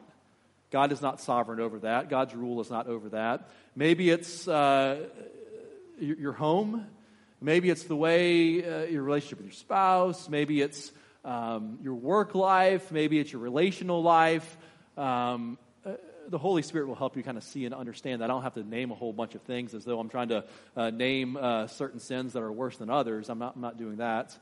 God 0.71 0.91
is 0.91 1.01
not 1.01 1.21
sovereign 1.21 1.59
over 1.59 1.79
that. 1.79 2.09
God's 2.09 2.35
rule 2.35 2.59
is 2.61 2.69
not 2.69 2.87
over 2.87 3.09
that. 3.09 3.49
Maybe 3.75 4.09
it's 4.09 4.47
uh, 4.47 5.07
your, 5.99 6.17
your, 6.17 6.33
home. 6.33 6.85
Maybe 7.39 7.69
it's 7.69 7.83
the 7.83 7.95
way 7.95 8.63
uh, 8.63 8.85
your 8.85 9.03
relationship 9.03 9.39
with 9.39 9.47
your 9.47 9.53
spouse. 9.53 10.27
Maybe 10.27 10.61
it's 10.61 10.91
um, 11.25 11.79
your 11.81 11.95
work 11.95 12.35
life. 12.35 12.91
Maybe 12.91 13.19
it's 13.19 13.31
your 13.31 13.41
relational 13.41 14.01
life. 14.01 14.57
Um, 14.95 15.57
uh, 15.85 15.93
the 16.29 16.37
Holy 16.37 16.61
Spirit 16.61 16.87
will 16.87 16.95
help 16.95 17.17
you 17.17 17.23
kind 17.23 17.37
of 17.37 17.43
see 17.43 17.65
and 17.65 17.73
understand 17.73 18.21
that. 18.21 18.25
I 18.25 18.27
don't 18.33 18.43
have 18.43 18.53
to 18.53 18.63
name 18.63 18.91
a 18.91 18.95
whole 18.95 19.11
bunch 19.11 19.35
of 19.35 19.41
things 19.41 19.73
as 19.73 19.83
though 19.83 19.99
I'm 19.99 20.09
trying 20.09 20.29
to 20.29 20.45
uh, 20.77 20.91
name 20.91 21.35
uh, 21.35 21.67
certain 21.67 21.99
sins 21.99 22.33
that 22.33 22.43
are 22.43 22.51
worse 22.51 22.77
than 22.77 22.89
others. 22.89 23.29
I'm 23.29 23.39
not, 23.39 23.55
I'm 23.55 23.61
not 23.61 23.77
doing 23.77 23.97
that. 23.97 24.37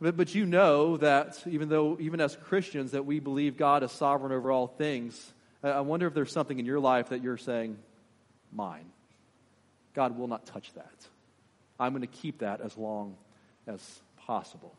But, 0.00 0.16
but 0.16 0.34
you 0.34 0.44
know 0.44 0.96
that 0.98 1.42
even 1.46 1.68
though, 1.68 1.96
even 2.00 2.20
as 2.20 2.36
Christians, 2.36 2.90
that 2.90 3.06
we 3.06 3.20
believe 3.20 3.56
God 3.56 3.82
is 3.82 3.92
sovereign 3.92 4.32
over 4.32 4.50
all 4.50 4.66
things, 4.66 5.32
I 5.62 5.80
wonder 5.80 6.06
if 6.06 6.14
there's 6.14 6.32
something 6.32 6.58
in 6.58 6.66
your 6.66 6.80
life 6.80 7.08
that 7.08 7.22
you're 7.22 7.38
saying, 7.38 7.78
mine. 8.52 8.84
God 9.94 10.18
will 10.18 10.28
not 10.28 10.44
touch 10.46 10.72
that. 10.74 10.94
I'm 11.80 11.92
going 11.92 12.02
to 12.02 12.06
keep 12.06 12.40
that 12.40 12.60
as 12.60 12.76
long 12.76 13.16
as 13.66 14.00
possible. 14.18 14.74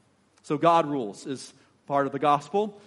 So 0.48 0.58
God 0.58 0.86
rules 0.86 1.26
is 1.26 1.54
part 1.88 2.06
of 2.06 2.14
the 2.14 2.20
gospel. 2.20 2.80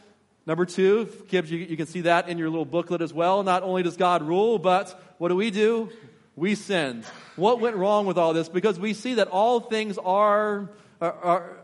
Number 0.46 0.64
two, 0.64 1.04
kids, 1.28 1.50
you, 1.50 1.58
you 1.58 1.76
can 1.76 1.84
see 1.84 2.00
that 2.00 2.26
in 2.26 2.38
your 2.38 2.48
little 2.48 2.64
booklet 2.64 3.02
as 3.02 3.12
well. 3.12 3.42
Not 3.42 3.62
only 3.62 3.82
does 3.82 3.98
God 3.98 4.22
rule, 4.22 4.58
but 4.58 4.98
what 5.18 5.28
do 5.28 5.36
we 5.36 5.50
do? 5.50 5.90
We 6.36 6.54
sin. 6.54 7.04
What 7.36 7.60
went 7.60 7.76
wrong 7.76 8.06
with 8.06 8.16
all 8.16 8.32
this? 8.32 8.48
Because 8.48 8.80
we 8.80 8.94
see 8.94 9.16
that 9.16 9.28
all 9.28 9.60
things 9.60 9.98
are, 9.98 10.70
are, 11.02 11.12
are 11.12 11.56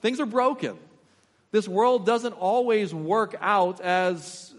things 0.00 0.20
are 0.20 0.26
broken. 0.26 0.78
This 1.50 1.66
world 1.66 2.06
doesn't 2.06 2.34
always 2.34 2.94
work 2.94 3.34
out 3.40 3.80
as, 3.80 4.54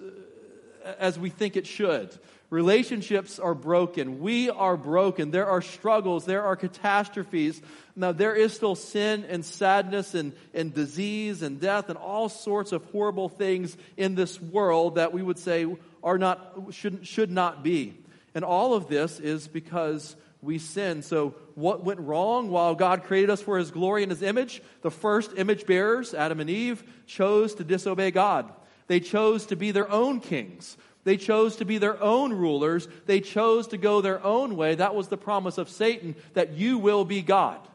as 0.99 1.17
we 1.17 1.29
think 1.29 1.55
it 1.55 1.65
should. 1.65 2.09
Relationships 2.49 3.39
are 3.39 3.53
broken. 3.53 4.21
We 4.21 4.49
are 4.49 4.77
broken. 4.77 5.31
There 5.31 5.47
are 5.47 5.61
struggles. 5.61 6.25
There 6.25 6.43
are 6.43 6.55
catastrophes. 6.55 7.61
Now, 7.93 8.13
there 8.13 8.35
is 8.35 8.53
still 8.53 8.75
sin 8.75 9.25
and 9.27 9.43
sadness 9.43 10.15
and, 10.15 10.31
and 10.53 10.73
disease 10.73 11.41
and 11.41 11.59
death 11.59 11.89
and 11.89 11.97
all 11.97 12.29
sorts 12.29 12.71
of 12.71 12.85
horrible 12.91 13.27
things 13.27 13.75
in 13.97 14.15
this 14.15 14.39
world 14.39 14.95
that 14.95 15.11
we 15.11 15.21
would 15.21 15.39
say 15.39 15.67
are 16.01 16.17
not, 16.17 16.69
should, 16.71 17.05
should 17.05 17.31
not 17.31 17.63
be. 17.63 17.97
And 18.33 18.45
all 18.45 18.73
of 18.75 18.87
this 18.87 19.19
is 19.19 19.49
because 19.49 20.15
we 20.41 20.57
sin. 20.57 21.01
So, 21.01 21.35
what 21.55 21.83
went 21.83 21.99
wrong 21.99 22.49
while 22.49 22.75
God 22.75 23.03
created 23.03 23.29
us 23.29 23.41
for 23.41 23.57
His 23.57 23.71
glory 23.71 24.03
and 24.03 24.11
His 24.11 24.21
image? 24.21 24.61
The 24.83 24.91
first 24.91 25.31
image 25.35 25.65
bearers, 25.65 26.13
Adam 26.13 26.39
and 26.39 26.49
Eve, 26.49 26.83
chose 27.07 27.55
to 27.55 27.63
disobey 27.63 28.11
God. 28.11 28.53
They 28.87 28.99
chose 28.99 29.47
to 29.47 29.55
be 29.55 29.71
their 29.71 29.91
own 29.91 30.21
kings. 30.21 30.77
They 31.07 31.15
chose 31.15 31.55
to 31.55 31.65
be 31.65 31.77
their 31.77 32.03
own 32.03 32.33
rulers. 32.33 32.89
They 33.05 33.21
chose 33.21 33.67
to 33.67 33.77
go 33.77 34.01
their 34.01 34.21
own 34.25 34.57
way. 34.57 34.75
That 34.75 34.93
was 34.93 35.07
the 35.07 35.15
promise 35.15 35.57
of 35.57 35.69
Satan 35.69 36.17
that 36.33 36.55
you 36.55 36.79
will 36.79 37.05
be 37.05 37.21
God 37.21 37.65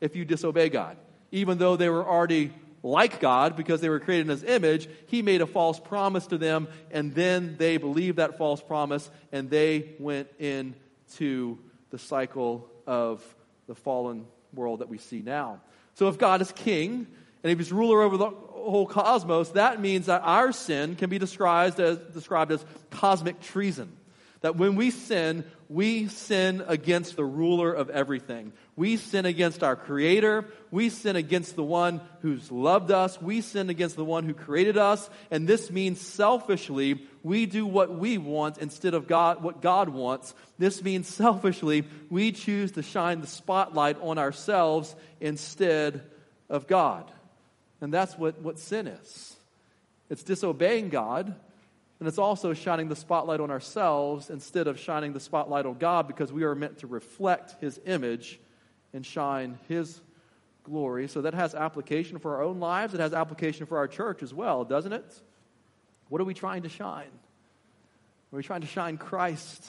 if 0.00 0.14
you 0.14 0.24
disobey 0.24 0.68
God. 0.68 0.96
Even 1.32 1.58
though 1.58 1.74
they 1.74 1.88
were 1.88 2.06
already 2.06 2.52
like 2.84 3.18
God 3.18 3.56
because 3.56 3.80
they 3.80 3.88
were 3.88 3.98
created 3.98 4.26
in 4.26 4.30
his 4.30 4.44
image, 4.44 4.88
he 5.08 5.22
made 5.22 5.40
a 5.40 5.46
false 5.46 5.80
promise 5.80 6.28
to 6.28 6.38
them, 6.38 6.68
and 6.92 7.12
then 7.16 7.56
they 7.58 7.78
believed 7.78 8.18
that 8.18 8.38
false 8.38 8.62
promise 8.62 9.10
and 9.32 9.50
they 9.50 9.96
went 9.98 10.28
into 10.38 11.58
the 11.90 11.98
cycle 11.98 12.70
of 12.86 13.24
the 13.66 13.74
fallen 13.74 14.24
world 14.54 14.78
that 14.82 14.88
we 14.88 14.98
see 14.98 15.20
now. 15.20 15.62
So 15.94 16.06
if 16.06 16.16
God 16.16 16.40
is 16.42 16.52
king 16.52 17.08
and 17.42 17.50
if 17.50 17.58
he's 17.58 17.72
ruler 17.72 18.02
over 18.02 18.16
the 18.16 18.30
whole 18.56 18.86
cosmos, 18.86 19.50
that 19.50 19.80
means 19.80 20.06
that 20.06 20.22
our 20.22 20.52
sin 20.52 20.96
can 20.96 21.10
be 21.10 21.18
described 21.18 21.78
as, 21.80 21.98
described 21.98 22.52
as 22.52 22.64
cosmic 22.90 23.40
treason. 23.40 23.92
That 24.42 24.56
when 24.56 24.76
we 24.76 24.90
sin, 24.90 25.44
we 25.68 26.08
sin 26.08 26.62
against 26.66 27.16
the 27.16 27.24
ruler 27.24 27.72
of 27.72 27.90
everything. 27.90 28.52
We 28.76 28.98
sin 28.98 29.24
against 29.24 29.62
our 29.62 29.74
Creator. 29.74 30.44
We 30.70 30.90
sin 30.90 31.16
against 31.16 31.56
the 31.56 31.64
one 31.64 32.00
who's 32.20 32.52
loved 32.52 32.90
us. 32.90 33.20
We 33.20 33.40
sin 33.40 33.70
against 33.70 33.96
the 33.96 34.04
one 34.04 34.24
who 34.24 34.34
created 34.34 34.76
us. 34.76 35.08
And 35.30 35.48
this 35.48 35.70
means 35.70 36.00
selfishly, 36.00 37.06
we 37.22 37.46
do 37.46 37.66
what 37.66 37.92
we 37.98 38.18
want 38.18 38.58
instead 38.58 38.94
of 38.94 39.08
God, 39.08 39.42
what 39.42 39.62
God 39.62 39.88
wants. 39.88 40.34
This 40.58 40.82
means 40.84 41.08
selfishly, 41.08 41.84
we 42.10 42.30
choose 42.30 42.72
to 42.72 42.82
shine 42.82 43.22
the 43.22 43.26
spotlight 43.26 44.00
on 44.00 44.18
ourselves 44.18 44.94
instead 45.20 46.02
of 46.48 46.66
God. 46.66 47.10
And 47.80 47.92
that's 47.92 48.16
what, 48.16 48.40
what 48.40 48.58
sin 48.58 48.86
is 48.86 49.36
it's 50.08 50.22
disobeying 50.22 50.88
God, 50.88 51.34
and 51.98 52.08
it's 52.08 52.18
also 52.18 52.54
shining 52.54 52.88
the 52.88 52.96
spotlight 52.96 53.40
on 53.40 53.50
ourselves 53.50 54.30
instead 54.30 54.66
of 54.66 54.78
shining 54.78 55.12
the 55.12 55.20
spotlight 55.20 55.66
on 55.66 55.78
God 55.78 56.06
because 56.06 56.32
we 56.32 56.44
are 56.44 56.54
meant 56.54 56.78
to 56.78 56.86
reflect 56.86 57.60
His 57.60 57.80
image 57.86 58.38
and 58.92 59.04
shine 59.04 59.58
His 59.68 60.00
glory. 60.62 61.08
So 61.08 61.22
that 61.22 61.34
has 61.34 61.54
application 61.54 62.18
for 62.18 62.36
our 62.36 62.42
own 62.42 62.60
lives. 62.60 62.94
It 62.94 63.00
has 63.00 63.12
application 63.12 63.66
for 63.66 63.78
our 63.78 63.88
church 63.88 64.22
as 64.22 64.32
well, 64.32 64.64
doesn't 64.64 64.92
it? 64.92 65.20
What 66.08 66.20
are 66.20 66.24
we 66.24 66.34
trying 66.34 66.62
to 66.62 66.68
shine? 66.68 67.10
Are 68.32 68.36
we 68.36 68.42
trying 68.42 68.60
to 68.60 68.66
shine 68.66 68.98
Christ 68.98 69.64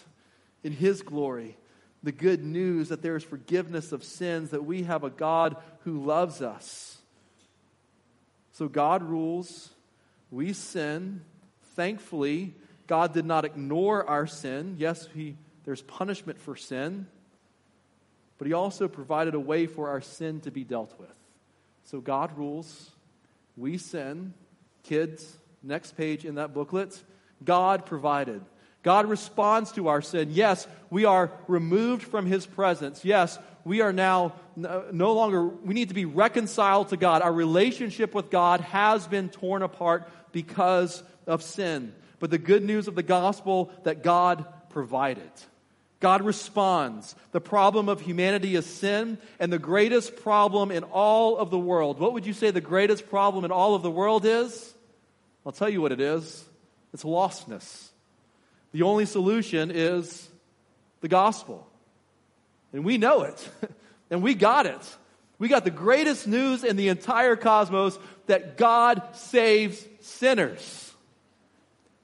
in 0.64 0.74
His 0.74 1.02
glory? 1.02 1.58
The 2.04 2.12
good 2.12 2.44
news 2.44 2.90
that 2.90 3.02
there 3.02 3.16
is 3.16 3.24
forgiveness 3.24 3.92
of 3.92 4.04
sins, 4.04 4.52
that 4.52 4.66
we 4.66 4.84
have 4.84 5.04
a 5.04 5.10
God 5.10 5.58
who 5.80 6.04
loves 6.04 6.42
us 6.42 6.97
so 8.58 8.68
God 8.68 9.04
rules, 9.04 9.70
we 10.32 10.52
sin. 10.52 11.22
Thankfully, 11.76 12.56
God 12.88 13.14
did 13.14 13.24
not 13.24 13.46
ignore 13.46 14.04
our 14.10 14.26
sin. 14.26 14.78
Yes, 14.80 15.08
he, 15.14 15.36
there's 15.64 15.84
punishment 15.84 16.40
for 16.40 16.56
sin, 16.56 17.06
but 18.40 18.48
He 18.48 18.54
also 18.54 18.88
provided 18.88 19.36
a 19.36 19.40
way 19.40 19.68
for 19.68 19.90
our 19.90 20.02
sin 20.02 20.42
to 20.42 20.50
be 20.50 20.64
dealt 20.64 21.00
with. 21.00 21.14
So 21.84 22.02
God 22.02 22.36
rules, 22.36 22.90
we 23.56 23.78
sin. 23.78 24.34
Kids, 24.82 25.38
next 25.62 25.96
page 25.96 26.26
in 26.26 26.34
that 26.36 26.52
booklet, 26.52 27.04
God 27.44 27.86
provided. 27.86 28.42
God 28.88 29.10
responds 29.10 29.74
to 29.74 29.90
our 29.90 30.02
sin. 30.02 30.30
Yes, 30.32 30.66
we 30.90 31.04
are 31.04 31.30
removed 31.50 32.04
from 32.04 32.26
His 32.26 32.46
presence. 32.46 33.04
Yes, 33.04 33.38
we 33.66 33.82
are 33.82 33.92
now 33.92 34.32
uh, 34.66 34.84
no 34.94 35.12
longer, 35.12 35.46
we 35.46 35.74
need 35.74 35.90
to 35.90 35.94
be 35.94 36.06
reconciled 36.06 36.88
to 36.88 36.96
God. 36.96 37.22
Our 37.22 37.34
relationship 37.34 38.16
with 38.16 38.30
God 38.30 38.62
has 38.62 39.06
been 39.06 39.28
torn 39.28 39.62
apart 39.62 40.10
because 40.32 41.04
of 41.26 41.44
sin. 41.44 41.94
But 42.20 42.32
the 42.32 42.38
good 42.38 42.64
news 42.64 42.88
of 42.88 42.96
the 42.96 43.04
gospel 43.04 43.74
that 43.84 44.04
God 44.04 44.46
provided. 44.70 45.32
God 46.00 46.22
responds. 46.22 47.14
The 47.34 47.42
problem 47.42 47.90
of 47.90 48.00
humanity 48.00 48.56
is 48.56 48.66
sin, 48.66 49.18
and 49.38 49.52
the 49.52 49.60
greatest 49.60 50.16
problem 50.16 50.72
in 50.72 50.86
all 50.86 51.36
of 51.36 51.50
the 51.50 51.60
world. 51.60 52.00
What 52.00 52.14
would 52.14 52.26
you 52.26 52.32
say 52.32 52.52
the 52.52 52.62
greatest 52.62 53.10
problem 53.10 53.44
in 53.44 53.52
all 53.52 53.76
of 53.76 53.84
the 53.84 53.92
world 53.92 54.24
is? 54.26 54.74
I'll 55.46 55.52
tell 55.52 55.68
you 55.68 55.82
what 55.82 55.92
it 55.92 56.00
is 56.00 56.46
it's 56.94 57.04
lostness. 57.04 57.87
The 58.72 58.84
only 58.84 59.06
solution 59.06 59.72
is 59.72 60.30
the 61.02 61.08
gospel. 61.08 61.68
And 62.74 62.84
we 62.84 62.98
know 62.98 63.24
it. 63.24 63.50
and 64.10 64.22
we 64.22 64.34
got 64.34 64.66
it. 64.66 64.98
We 65.40 65.48
got 65.48 65.64
the 65.64 65.72
greatest 65.72 66.28
news 66.28 66.64
in 66.64 66.76
the 66.76 66.90
entire 66.90 67.36
cosmos 67.36 67.98
that 68.26 68.58
God 68.58 69.02
saves 69.14 69.86
sinners. 70.02 70.94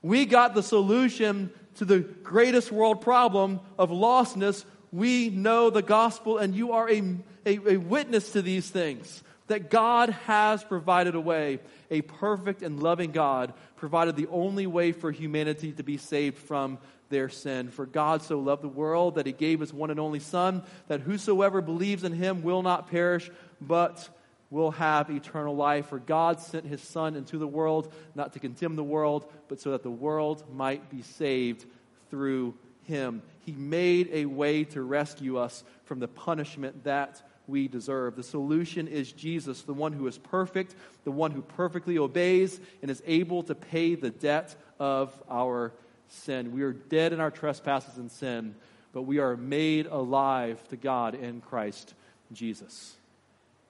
We 0.02 0.26
got 0.26 0.54
the 0.54 0.64
solution 0.64 1.52
to 1.76 1.86
the 1.86 2.00
greatest 2.00 2.72
world 2.72 3.02
problem 3.02 3.60
of 3.80 3.90
lostness. 3.90 4.66
We 4.92 5.30
know 5.30 5.70
the 5.70 5.82
gospel, 5.82 6.38
and 6.38 6.54
you 6.54 6.74
are 6.74 6.90
a, 6.90 7.00
a, 7.46 7.74
a 7.74 7.78
witness 7.78 8.34
to 8.34 8.42
these 8.42 8.70
things 8.70 9.24
that 9.48 9.70
God 9.70 10.10
has 10.10 10.64
provided 10.64 11.16
a 11.16 11.22
way. 11.22 11.60
A 11.90 12.02
perfect 12.02 12.62
and 12.62 12.82
loving 12.82 13.12
God 13.12 13.54
provided 13.84 14.16
the 14.16 14.28
only 14.28 14.66
way 14.66 14.94
for 14.94 15.12
humanity 15.12 15.74
to 15.74 15.84
be 15.84 15.98
saved 15.98 16.38
from 16.38 16.78
their 17.10 17.28
sin. 17.28 17.68
For 17.68 17.86
God 17.86 18.22
so 18.22 18.40
loved 18.40 18.64
the 18.64 18.70
world 18.70 19.16
that 19.16 19.26
he 19.26 19.34
gave 19.34 19.60
his 19.60 19.74
one 19.74 19.92
and 19.92 20.00
only 20.00 20.22
Son, 20.22 20.64
that 20.88 21.02
whosoever 21.02 21.60
believes 21.60 22.06
in 22.06 22.14
him 22.14 22.44
will 22.44 22.62
not 22.62 22.90
perish, 22.90 23.30
but 23.60 24.08
will 24.50 24.72
have 24.72 25.10
eternal 25.10 25.54
life. 25.54 25.88
For 25.88 26.00
God 26.00 26.40
sent 26.40 26.66
his 26.66 26.82
Son 26.82 27.18
into 27.18 27.38
the 27.38 27.46
world, 27.46 27.94
not 28.16 28.32
to 28.32 28.40
condemn 28.40 28.78
the 28.78 28.86
world, 28.86 29.30
but 29.50 29.60
so 29.60 29.72
that 29.72 29.84
the 29.84 29.92
world 29.92 30.46
might 30.56 30.90
be 30.90 31.02
saved 31.02 31.66
through 32.10 32.54
him. 32.84 33.22
He 33.42 33.52
made 33.52 34.10
a 34.14 34.28
way 34.28 34.64
to 34.64 34.82
rescue 34.82 35.38
us 35.38 35.62
from 35.84 36.00
the 36.00 36.08
punishment 36.08 36.86
that 36.86 37.22
we 37.48 37.68
deserve. 37.68 38.16
The 38.16 38.24
solution 38.24 38.88
is 38.88 39.12
Jesus, 39.12 39.62
the 39.62 39.74
one 39.74 39.94
who 39.94 40.08
is 40.08 40.18
perfect, 40.18 40.76
the 41.04 41.12
one 41.12 41.32
who 41.32 41.42
perfectly 41.42 41.98
obeys 41.98 42.60
and 42.82 42.90
is 42.90 43.04
able 43.06 43.44
to 43.44 43.56
pay 43.56 43.96
the 43.96 44.10
debt 44.10 44.56
of 44.80 45.14
our 45.30 45.74
sin. 46.08 46.54
We 46.54 46.64
are 46.64 46.74
dead 46.74 47.14
in 47.14 47.20
our 47.20 47.32
trespasses 47.32 47.98
and 47.98 48.12
sin, 48.12 48.56
but 48.94 49.04
we 49.04 49.20
are 49.20 49.36
made 49.36 49.88
alive 49.88 50.66
to 50.70 50.78
God 50.78 51.16
in 51.16 51.42
Christ 51.42 51.94
Jesus. 52.32 52.96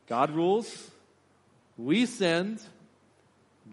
God 0.07 0.31
rules, 0.31 0.91
we 1.77 2.05
sinned, 2.05 2.61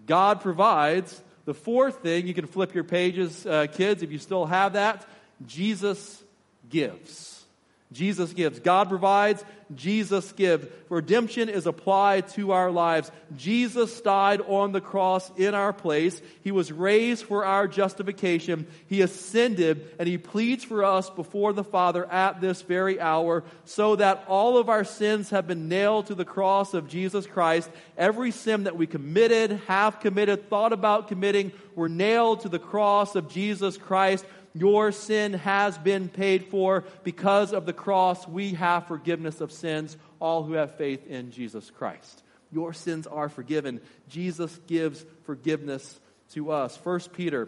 God 0.05 0.41
provides. 0.41 1.21
The 1.45 1.53
fourth 1.53 1.99
thing, 2.01 2.27
you 2.27 2.33
can 2.33 2.47
flip 2.47 2.73
your 2.73 2.83
pages, 2.83 3.45
uh, 3.45 3.67
kids, 3.67 4.03
if 4.03 4.11
you 4.11 4.19
still 4.19 4.45
have 4.45 4.73
that. 4.73 5.05
Jesus 5.45 6.23
gives. 6.69 7.43
Jesus 7.91 8.31
gives. 8.33 8.59
God 8.59 8.89
provides, 8.89 9.43
Jesus 9.75 10.31
gives. 10.33 10.67
Redemption 10.89 11.49
is 11.49 11.65
applied 11.65 12.27
to 12.29 12.51
our 12.51 12.71
lives. 12.71 13.11
Jesus 13.35 14.01
died 14.01 14.41
on 14.41 14.71
the 14.71 14.81
cross 14.81 15.31
in 15.37 15.53
our 15.53 15.73
place. 15.73 16.21
He 16.43 16.51
was 16.51 16.71
raised 16.71 17.25
for 17.25 17.45
our 17.45 17.67
justification. 17.67 18.67
He 18.87 19.01
ascended 19.01 19.89
and 19.99 20.07
he 20.07 20.17
pleads 20.17 20.63
for 20.63 20.83
us 20.83 21.09
before 21.09 21.53
the 21.53 21.63
Father 21.63 22.05
at 22.05 22.41
this 22.41 22.61
very 22.61 22.99
hour 22.99 23.43
so 23.65 23.95
that 23.95 24.25
all 24.27 24.57
of 24.57 24.69
our 24.69 24.83
sins 24.83 25.29
have 25.29 25.47
been 25.47 25.67
nailed 25.67 26.07
to 26.07 26.15
the 26.15 26.25
cross 26.25 26.73
of 26.73 26.87
Jesus 26.87 27.25
Christ. 27.25 27.69
Every 27.97 28.31
sin 28.31 28.65
that 28.65 28.75
we 28.75 28.87
committed, 28.87 29.61
have 29.67 29.99
committed, 29.99 30.49
thought 30.49 30.73
about 30.73 31.07
committing, 31.07 31.51
were 31.75 31.89
nailed 31.89 32.41
to 32.41 32.49
the 32.49 32.59
cross 32.59 33.15
of 33.15 33.29
Jesus 33.29 33.77
Christ 33.77 34.25
your 34.53 34.91
sin 34.91 35.33
has 35.33 35.77
been 35.77 36.09
paid 36.09 36.45
for. 36.45 36.83
Because 37.03 37.53
of 37.53 37.65
the 37.65 37.73
cross, 37.73 38.27
we 38.27 38.53
have 38.53 38.87
forgiveness 38.87 39.41
of 39.41 39.51
sins, 39.51 39.97
all 40.19 40.43
who 40.43 40.53
have 40.53 40.75
faith 40.75 41.07
in 41.07 41.31
Jesus 41.31 41.69
Christ. 41.69 42.23
Your 42.51 42.73
sins 42.73 43.07
are 43.07 43.29
forgiven. 43.29 43.79
Jesus 44.09 44.59
gives 44.67 45.05
forgiveness 45.23 45.99
to 46.33 46.51
us. 46.51 46.77
1 46.83 46.99
Peter 47.13 47.47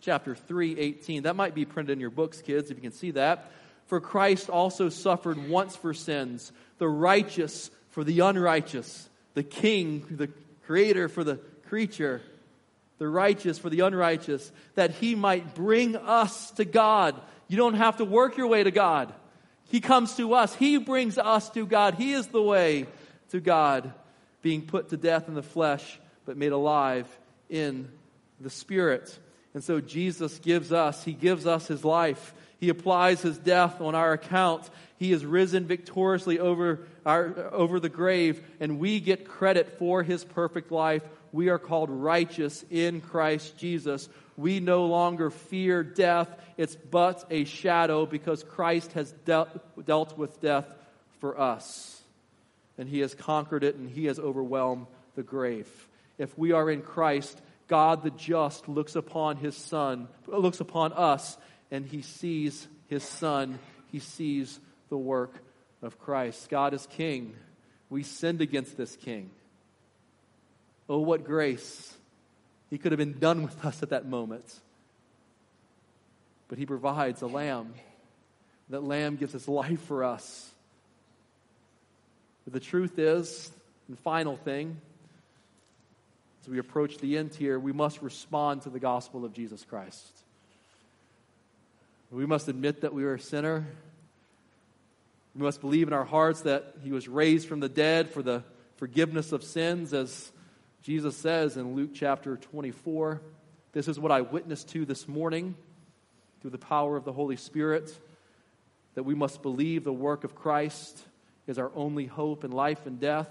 chapter 0.00 0.34
3, 0.34 0.78
18. 0.78 1.24
That 1.24 1.36
might 1.36 1.54
be 1.54 1.64
printed 1.64 1.92
in 1.92 2.00
your 2.00 2.10
books, 2.10 2.40
kids, 2.40 2.70
if 2.70 2.76
you 2.76 2.82
can 2.82 2.92
see 2.92 3.10
that. 3.12 3.50
For 3.86 4.00
Christ 4.00 4.48
also 4.48 4.88
suffered 4.88 5.48
once 5.48 5.76
for 5.76 5.92
sins, 5.92 6.52
the 6.78 6.88
righteous 6.88 7.70
for 7.90 8.04
the 8.04 8.20
unrighteous, 8.20 9.08
the 9.34 9.42
king, 9.42 10.06
the 10.10 10.30
creator 10.64 11.08
for 11.08 11.24
the 11.24 11.36
creature 11.68 12.22
the 13.02 13.08
righteous 13.08 13.58
for 13.58 13.68
the 13.68 13.80
unrighteous, 13.80 14.52
that 14.76 14.92
he 14.92 15.16
might 15.16 15.56
bring 15.56 15.96
us 15.96 16.52
to 16.52 16.64
God. 16.64 17.20
You 17.48 17.56
don't 17.56 17.74
have 17.74 17.96
to 17.96 18.04
work 18.04 18.36
your 18.36 18.46
way 18.46 18.62
to 18.62 18.70
God. 18.70 19.12
He 19.72 19.80
comes 19.80 20.14
to 20.18 20.34
us. 20.34 20.54
He 20.54 20.76
brings 20.76 21.18
us 21.18 21.50
to 21.50 21.66
God. 21.66 21.94
He 21.94 22.12
is 22.12 22.28
the 22.28 22.40
way 22.40 22.86
to 23.30 23.40
God, 23.40 23.92
being 24.40 24.62
put 24.62 24.90
to 24.90 24.96
death 24.96 25.26
in 25.26 25.34
the 25.34 25.42
flesh, 25.42 25.98
but 26.26 26.36
made 26.36 26.52
alive 26.52 27.08
in 27.50 27.90
the 28.40 28.50
Spirit. 28.50 29.18
And 29.52 29.64
so 29.64 29.80
Jesus 29.80 30.38
gives 30.38 30.72
us, 30.72 31.02
He 31.02 31.12
gives 31.12 31.44
us 31.44 31.66
His 31.66 31.84
life. 31.84 32.34
He 32.60 32.68
applies 32.68 33.20
His 33.20 33.36
death 33.36 33.80
on 33.80 33.96
our 33.96 34.12
account. 34.12 34.70
He 34.96 35.10
is 35.10 35.26
risen 35.26 35.66
victoriously 35.66 36.38
over, 36.38 36.86
our, 37.04 37.50
over 37.50 37.80
the 37.80 37.88
grave, 37.88 38.40
and 38.60 38.78
we 38.78 39.00
get 39.00 39.26
credit 39.26 39.76
for 39.80 40.04
His 40.04 40.22
perfect 40.22 40.70
life 40.70 41.02
we 41.32 41.48
are 41.48 41.58
called 41.58 41.88
righteous 41.90 42.64
in 42.70 43.00
Christ 43.00 43.56
Jesus. 43.56 44.08
We 44.36 44.60
no 44.60 44.84
longer 44.86 45.30
fear 45.30 45.82
death. 45.82 46.28
It's 46.58 46.76
but 46.76 47.24
a 47.30 47.44
shadow 47.44 48.04
because 48.06 48.44
Christ 48.44 48.92
has 48.92 49.10
dealt, 49.24 49.48
dealt 49.86 50.18
with 50.18 50.40
death 50.40 50.66
for 51.20 51.40
us. 51.40 52.02
And 52.76 52.88
he 52.88 53.00
has 53.00 53.14
conquered 53.14 53.64
it 53.64 53.76
and 53.76 53.88
he 53.88 54.06
has 54.06 54.18
overwhelmed 54.18 54.86
the 55.14 55.22
grave. 55.22 55.68
If 56.18 56.36
we 56.38 56.52
are 56.52 56.70
in 56.70 56.82
Christ, 56.82 57.40
God 57.68 58.02
the 58.02 58.10
just 58.10 58.68
looks 58.68 58.94
upon 58.94 59.38
his 59.38 59.56
son, 59.56 60.08
looks 60.26 60.60
upon 60.60 60.92
us, 60.92 61.38
and 61.70 61.86
he 61.86 62.02
sees 62.02 62.68
his 62.88 63.02
son. 63.02 63.58
He 63.90 63.98
sees 63.98 64.60
the 64.90 64.98
work 64.98 65.32
of 65.80 65.98
Christ. 65.98 66.50
God 66.50 66.74
is 66.74 66.86
king. 66.86 67.34
We 67.88 68.02
sinned 68.02 68.42
against 68.42 68.76
this 68.76 68.96
king. 68.96 69.30
Oh, 70.92 70.98
what 70.98 71.24
grace. 71.24 71.96
He 72.68 72.76
could 72.76 72.92
have 72.92 72.98
been 72.98 73.18
done 73.18 73.44
with 73.44 73.64
us 73.64 73.82
at 73.82 73.88
that 73.88 74.04
moment. 74.04 74.44
But 76.48 76.58
He 76.58 76.66
provides 76.66 77.22
a 77.22 77.26
lamb. 77.26 77.72
That 78.68 78.84
lamb 78.84 79.16
gives 79.16 79.32
His 79.32 79.48
life 79.48 79.80
for 79.84 80.04
us. 80.04 80.50
But 82.44 82.52
the 82.52 82.60
truth 82.60 82.98
is, 82.98 83.50
and 83.88 83.98
final 84.00 84.36
thing, 84.36 84.82
as 86.42 86.50
we 86.50 86.58
approach 86.58 86.98
the 86.98 87.16
end 87.16 87.34
here, 87.34 87.58
we 87.58 87.72
must 87.72 88.02
respond 88.02 88.60
to 88.62 88.68
the 88.68 88.78
gospel 88.78 89.24
of 89.24 89.32
Jesus 89.32 89.64
Christ. 89.64 90.06
We 92.10 92.26
must 92.26 92.48
admit 92.48 92.82
that 92.82 92.92
we 92.92 93.04
are 93.04 93.14
a 93.14 93.18
sinner. 93.18 93.64
We 95.34 95.42
must 95.42 95.62
believe 95.62 95.86
in 95.86 95.94
our 95.94 96.04
hearts 96.04 96.42
that 96.42 96.74
He 96.84 96.92
was 96.92 97.08
raised 97.08 97.48
from 97.48 97.60
the 97.60 97.70
dead 97.70 98.10
for 98.10 98.22
the 98.22 98.44
forgiveness 98.76 99.32
of 99.32 99.42
sins, 99.42 99.94
as 99.94 100.30
Jesus 100.82 101.16
says 101.16 101.56
in 101.56 101.76
Luke 101.76 101.90
chapter 101.94 102.36
24, 102.36 103.22
This 103.72 103.86
is 103.86 104.00
what 104.00 104.10
I 104.10 104.22
witnessed 104.22 104.70
to 104.70 104.84
this 104.84 105.06
morning 105.06 105.54
through 106.40 106.50
the 106.50 106.58
power 106.58 106.96
of 106.96 107.04
the 107.04 107.12
Holy 107.12 107.36
Spirit, 107.36 107.96
that 108.94 109.04
we 109.04 109.14
must 109.14 109.42
believe 109.42 109.84
the 109.84 109.92
work 109.92 110.24
of 110.24 110.34
Christ 110.34 111.00
is 111.46 111.56
our 111.56 111.70
only 111.76 112.06
hope 112.06 112.42
in 112.42 112.50
life 112.50 112.84
and 112.84 112.98
death. 112.98 113.30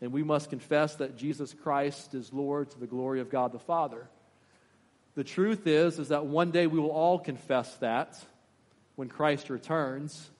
And 0.00 0.12
we 0.12 0.22
must 0.22 0.48
confess 0.48 0.94
that 0.96 1.16
Jesus 1.16 1.52
Christ 1.52 2.14
is 2.14 2.32
Lord 2.32 2.70
to 2.70 2.78
the 2.78 2.86
glory 2.86 3.20
of 3.20 3.30
God 3.30 3.50
the 3.50 3.58
Father. 3.58 4.06
The 5.16 5.24
truth 5.24 5.66
is, 5.66 5.98
is 5.98 6.08
that 6.08 6.26
one 6.26 6.52
day 6.52 6.68
we 6.68 6.78
will 6.78 6.90
all 6.92 7.18
confess 7.18 7.74
that 7.76 8.16
when 8.94 9.08
Christ 9.08 9.50
returns. 9.50 10.30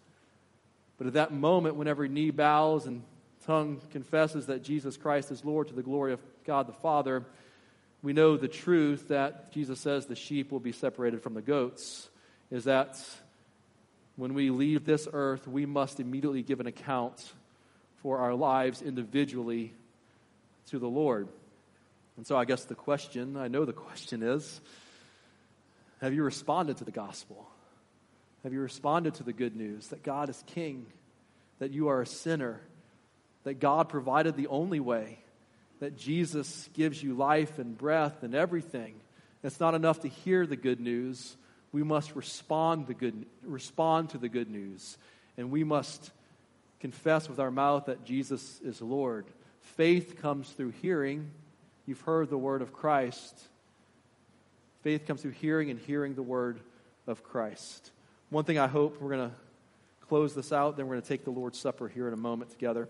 But 0.96 1.08
at 1.08 1.14
that 1.14 1.32
moment, 1.32 1.74
when 1.74 1.88
every 1.88 2.08
knee 2.08 2.30
bows 2.30 2.86
and 2.86 3.02
tongue 3.46 3.80
confesses 3.90 4.46
that 4.46 4.62
Jesus 4.62 4.96
Christ 4.96 5.30
is 5.30 5.44
Lord 5.44 5.68
to 5.68 5.74
the 5.74 5.82
glory 5.82 6.12
of 6.12 6.20
God 6.44 6.66
the 6.66 6.72
Father, 6.72 7.24
we 8.02 8.12
know 8.12 8.36
the 8.36 8.48
truth 8.48 9.08
that 9.08 9.52
Jesus 9.52 9.80
says 9.80 10.06
the 10.06 10.14
sheep 10.14 10.52
will 10.52 10.60
be 10.60 10.72
separated 10.72 11.22
from 11.22 11.34
the 11.34 11.42
goats 11.42 12.08
is 12.50 12.64
that 12.64 13.02
when 14.16 14.34
we 14.34 14.50
leave 14.50 14.84
this 14.84 15.08
earth, 15.12 15.48
we 15.48 15.66
must 15.66 16.00
immediately 16.00 16.42
give 16.42 16.60
an 16.60 16.66
account 16.66 17.32
for 18.02 18.18
our 18.18 18.34
lives 18.34 18.82
individually 18.82 19.72
to 20.68 20.78
the 20.78 20.88
Lord. 20.88 21.28
And 22.16 22.26
so 22.26 22.36
I 22.36 22.44
guess 22.44 22.64
the 22.64 22.74
question, 22.74 23.36
I 23.36 23.48
know 23.48 23.64
the 23.64 23.72
question 23.72 24.22
is 24.22 24.60
have 26.00 26.12
you 26.12 26.22
responded 26.22 26.76
to 26.78 26.84
the 26.84 26.90
gospel? 26.90 27.48
Have 28.42 28.52
you 28.52 28.60
responded 28.60 29.14
to 29.14 29.22
the 29.22 29.32
good 29.32 29.56
news 29.56 29.88
that 29.88 30.02
God 30.02 30.28
is 30.28 30.44
king, 30.48 30.84
that 31.58 31.70
you 31.70 31.88
are 31.88 32.02
a 32.02 32.06
sinner? 32.06 32.60
That 33.44 33.60
God 33.60 33.88
provided 33.88 34.36
the 34.36 34.48
only 34.48 34.80
way, 34.80 35.18
that 35.80 35.96
Jesus 35.96 36.68
gives 36.74 37.02
you 37.02 37.14
life 37.14 37.58
and 37.58 37.76
breath 37.76 38.22
and 38.22 38.34
everything. 38.34 38.94
It's 39.42 39.60
not 39.60 39.74
enough 39.74 40.00
to 40.00 40.08
hear 40.08 40.46
the 40.46 40.56
good 40.56 40.80
news. 40.80 41.36
We 41.72 41.82
must 41.82 42.16
respond, 42.16 42.86
the 42.86 42.94
good, 42.94 43.26
respond 43.42 44.10
to 44.10 44.18
the 44.18 44.28
good 44.28 44.50
news. 44.50 44.96
And 45.36 45.50
we 45.50 45.64
must 45.64 46.10
confess 46.80 47.28
with 47.28 47.38
our 47.38 47.50
mouth 47.50 47.86
that 47.86 48.04
Jesus 48.04 48.60
is 48.64 48.80
Lord. 48.80 49.26
Faith 49.76 50.20
comes 50.20 50.48
through 50.50 50.70
hearing. 50.82 51.30
You've 51.86 52.00
heard 52.02 52.30
the 52.30 52.38
word 52.38 52.62
of 52.62 52.72
Christ. 52.72 53.38
Faith 54.82 55.06
comes 55.06 55.22
through 55.22 55.32
hearing 55.32 55.70
and 55.70 55.78
hearing 55.80 56.14
the 56.14 56.22
word 56.22 56.60
of 57.06 57.22
Christ. 57.22 57.90
One 58.30 58.44
thing 58.44 58.58
I 58.58 58.66
hope 58.66 59.00
we're 59.00 59.16
going 59.16 59.30
to 59.30 59.36
close 60.08 60.34
this 60.34 60.52
out, 60.52 60.76
then 60.76 60.86
we're 60.86 60.94
going 60.94 61.02
to 61.02 61.08
take 61.08 61.24
the 61.24 61.30
Lord's 61.30 61.58
Supper 61.58 61.88
here 61.88 62.06
in 62.06 62.14
a 62.14 62.18
moment 62.18 62.50
together. 62.50 62.88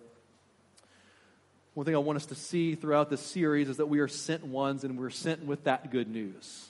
One 1.74 1.84
thing 1.84 1.96
I 1.96 1.98
want 1.98 2.16
us 2.16 2.26
to 2.26 2.36
see 2.36 2.76
throughout 2.76 3.10
this 3.10 3.20
series 3.20 3.68
is 3.68 3.78
that 3.78 3.86
we 3.86 3.98
are 3.98 4.06
sent 4.06 4.46
ones 4.46 4.84
and 4.84 4.96
we're 4.96 5.10
sent 5.10 5.44
with 5.44 5.64
that 5.64 5.90
good 5.90 6.08
news. 6.08 6.68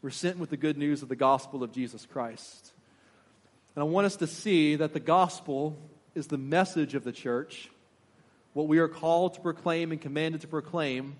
We're 0.00 0.10
sent 0.10 0.38
with 0.38 0.50
the 0.50 0.56
good 0.56 0.78
news 0.78 1.02
of 1.02 1.08
the 1.08 1.16
gospel 1.16 1.64
of 1.64 1.72
Jesus 1.72 2.06
Christ. 2.06 2.72
And 3.74 3.82
I 3.82 3.84
want 3.84 4.06
us 4.06 4.16
to 4.16 4.28
see 4.28 4.76
that 4.76 4.92
the 4.92 5.00
gospel 5.00 5.76
is 6.14 6.28
the 6.28 6.38
message 6.38 6.94
of 6.94 7.02
the 7.02 7.10
church, 7.10 7.68
what 8.52 8.68
we 8.68 8.78
are 8.78 8.88
called 8.88 9.34
to 9.34 9.40
proclaim 9.40 9.90
and 9.90 10.00
commanded 10.00 10.42
to 10.42 10.48
proclaim. 10.48 11.16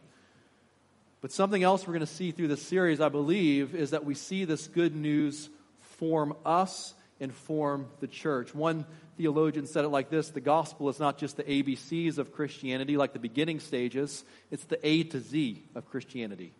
But 1.22 1.32
something 1.32 1.62
else 1.62 1.84
we're 1.84 1.94
going 1.94 2.00
to 2.00 2.06
see 2.06 2.30
through 2.30 2.48
this 2.48 2.62
series, 2.62 3.00
I 3.00 3.08
believe, 3.08 3.74
is 3.74 3.90
that 3.90 4.04
we 4.04 4.14
see 4.14 4.44
this 4.44 4.68
good 4.68 4.94
news 4.94 5.50
form 5.98 6.36
us 6.46 6.94
and 7.22 7.32
form 7.32 7.86
the 8.00 8.08
church. 8.08 8.52
One 8.52 8.84
theologian 9.16 9.66
said 9.66 9.84
it 9.84 9.88
like 9.88 10.10
this 10.10 10.30
the 10.30 10.40
gospel 10.40 10.88
is 10.88 10.98
not 10.98 11.16
just 11.18 11.36
the 11.36 11.44
ABCs 11.44 12.18
of 12.18 12.32
Christianity, 12.32 12.96
like 12.96 13.12
the 13.12 13.20
beginning 13.20 13.60
stages, 13.60 14.24
it's 14.50 14.64
the 14.64 14.84
A 14.86 15.04
to 15.04 15.20
Z 15.20 15.62
of 15.74 15.88
Christianity. 15.88 16.52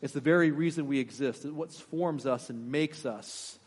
It's 0.00 0.14
the 0.14 0.20
very 0.20 0.50
reason 0.50 0.86
we 0.86 0.98
exist, 0.98 1.44
it's 1.44 1.52
what 1.52 1.72
forms 1.72 2.26
us 2.26 2.48
and 2.48 2.72
makes 2.72 3.04
us. 3.04 3.58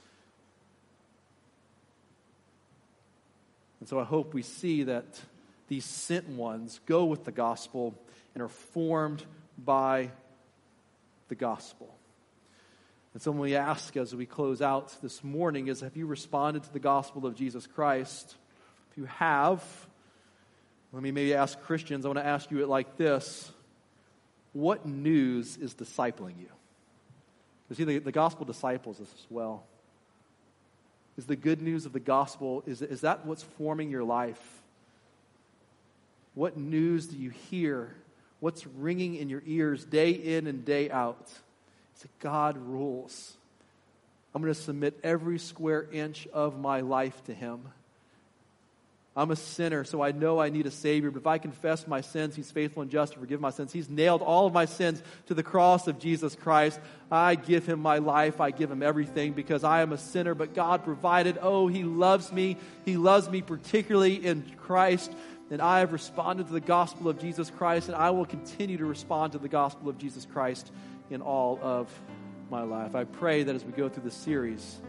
And 3.80 3.88
so 3.88 4.00
I 4.00 4.04
hope 4.04 4.34
we 4.34 4.42
see 4.42 4.84
that 4.84 5.20
these 5.68 5.86
sent 5.86 6.28
ones 6.28 6.80
go 6.86 7.06
with 7.06 7.24
the 7.24 7.32
gospel 7.32 7.96
and 8.34 8.44
are 8.44 8.50
formed 8.50 9.24
by 9.58 10.10
the 11.30 11.36
gospel. 11.36 11.96
And 13.14 13.22
so 13.22 13.32
when 13.32 13.42
we 13.42 13.56
ask 13.56 13.98
as 13.98 14.16
we 14.16 14.26
close 14.26 14.62
out 14.62 14.96
this 15.02 15.24
morning 15.24 15.68
is 15.68 15.82
have 15.82 15.98
you 15.98 16.06
responded 16.06 16.64
to 16.64 16.74
the 16.74 16.80
gospel 16.80 17.26
of 17.26 17.36
Jesus 17.36 17.68
Christ? 17.68 18.36
If 18.92 18.98
you 18.98 19.06
have, 19.06 19.64
let 20.94 21.04
me 21.04 21.12
maybe 21.12 21.34
ask 21.34 21.60
Christians, 21.62 22.06
I 22.06 22.10
want 22.10 22.20
to 22.20 22.26
ask 22.26 22.52
you 22.52 22.62
it 22.62 22.70
like 22.70 22.98
this. 22.98 23.52
What 24.54 24.86
news 24.86 25.58
is 25.58 25.74
discipling 25.74 26.40
you? 26.40 26.50
See, 27.74 27.86
the, 27.86 28.00
the 28.00 28.12
gospel 28.12 28.46
disciples 28.46 29.00
us 29.00 29.08
as 29.14 29.26
well. 29.30 29.64
Is 31.18 31.26
the 31.26 31.38
good 31.38 31.62
news 31.62 31.86
of 31.86 31.94
the 31.94 32.00
gospel, 32.00 32.64
is, 32.66 32.82
is 32.82 33.02
that 33.02 33.26
what's 33.26 33.44
forming 33.44 33.90
your 33.90 34.04
life? 34.04 34.42
What 36.34 36.58
news 36.58 37.08
do 37.08 37.18
you 37.18 37.30
hear? 37.30 37.94
What's 38.40 38.66
ringing 38.66 39.16
in 39.16 39.30
your 39.30 39.44
ears 39.46 39.86
day 39.86 40.12
in 40.12 40.48
and 40.48 40.66
day 40.66 40.90
out? 40.90 41.30
That 42.02 42.20
God 42.20 42.58
rules. 42.58 43.34
I'm 44.34 44.42
going 44.42 44.54
to 44.54 44.60
submit 44.60 45.00
every 45.04 45.38
square 45.38 45.86
inch 45.92 46.28
of 46.34 46.60
my 46.60 46.82
life 46.82 47.24
to 47.26 47.34
Him. 47.34 47.62
I'm 49.14 49.30
a 49.30 49.36
sinner, 49.36 49.84
so 49.84 50.02
I 50.02 50.14
know 50.14 50.40
I 50.40 50.50
need 50.50 50.66
a 50.66 50.72
Savior. 50.72 51.12
But 51.12 51.20
if 51.20 51.28
I 51.28 51.38
confess 51.38 51.86
my 51.86 52.00
sins, 52.00 52.36
He's 52.36 52.50
faithful 52.50 52.82
and 52.82 52.90
just 52.90 53.14
to 53.14 53.20
forgive 53.20 53.42
my 53.42 53.50
sins. 53.50 53.74
He's 53.74 53.90
nailed 53.90 54.22
all 54.22 54.48
of 54.48 54.54
my 54.54 54.66
sins 54.66 55.04
to 55.28 55.34
the 55.34 55.44
cross 55.44 55.88
of 55.88 56.00
Jesus 56.00 56.34
Christ. 56.34 56.80
I 57.12 57.36
give 57.36 57.66
Him 57.66 57.82
my 57.82 57.98
life. 57.98 58.40
I 58.40 58.52
give 58.52 58.72
Him 58.72 58.82
everything 58.82 59.34
because 59.34 59.66
I 59.66 59.82
am 59.82 59.92
a 59.92 59.98
sinner, 59.98 60.34
but 60.34 60.56
God 60.56 60.86
provided. 60.86 61.38
Oh, 61.42 61.68
He 61.68 61.84
loves 61.84 62.32
me. 62.32 62.58
He 62.86 62.96
loves 62.96 63.30
me 63.30 63.42
particularly 63.42 64.26
in 64.26 64.44
Christ. 64.58 65.12
And 65.52 65.62
I 65.62 65.80
have 65.80 65.92
responded 65.92 66.48
to 66.48 66.54
the 66.54 66.62
gospel 66.62 67.10
of 67.10 67.20
Jesus 67.20 67.52
Christ, 67.52 67.90
and 67.90 67.98
I 67.98 68.12
will 68.12 68.26
continue 68.26 68.78
to 68.78 68.86
respond 68.86 69.34
to 69.34 69.38
the 69.38 69.50
gospel 69.50 69.90
of 69.90 69.98
Jesus 69.98 70.26
Christ 70.26 70.72
in 71.12 71.22
all 71.22 71.60
of 71.62 71.88
my 72.50 72.64
life. 72.64 72.96
I 72.96 73.04
pray 73.04 73.44
that 73.44 73.56
as 73.56 73.64
we 73.64 73.72
go 73.74 73.88
through 73.88 74.04
this 74.04 74.16
series, 74.16 74.82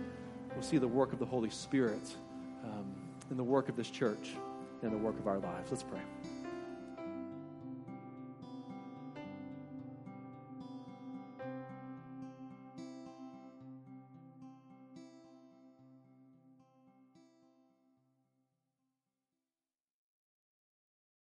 we'll 0.55 0.63
see 0.63 0.79
the 0.79 0.89
work 0.89 1.13
of 1.13 1.19
the 1.19 1.27
Holy 1.27 1.51
Spirit 1.51 2.17
um, 2.65 2.87
in 3.31 3.37
the 3.37 3.45
work 3.45 3.69
of 3.69 3.77
this 3.77 3.91
church 3.91 4.31
and 4.83 4.93
the 4.93 4.99
work 4.99 5.19
of 5.19 5.27
our 5.27 5.39
lives. 5.39 5.71
Let's 5.71 5.83
pray. 5.83 6.01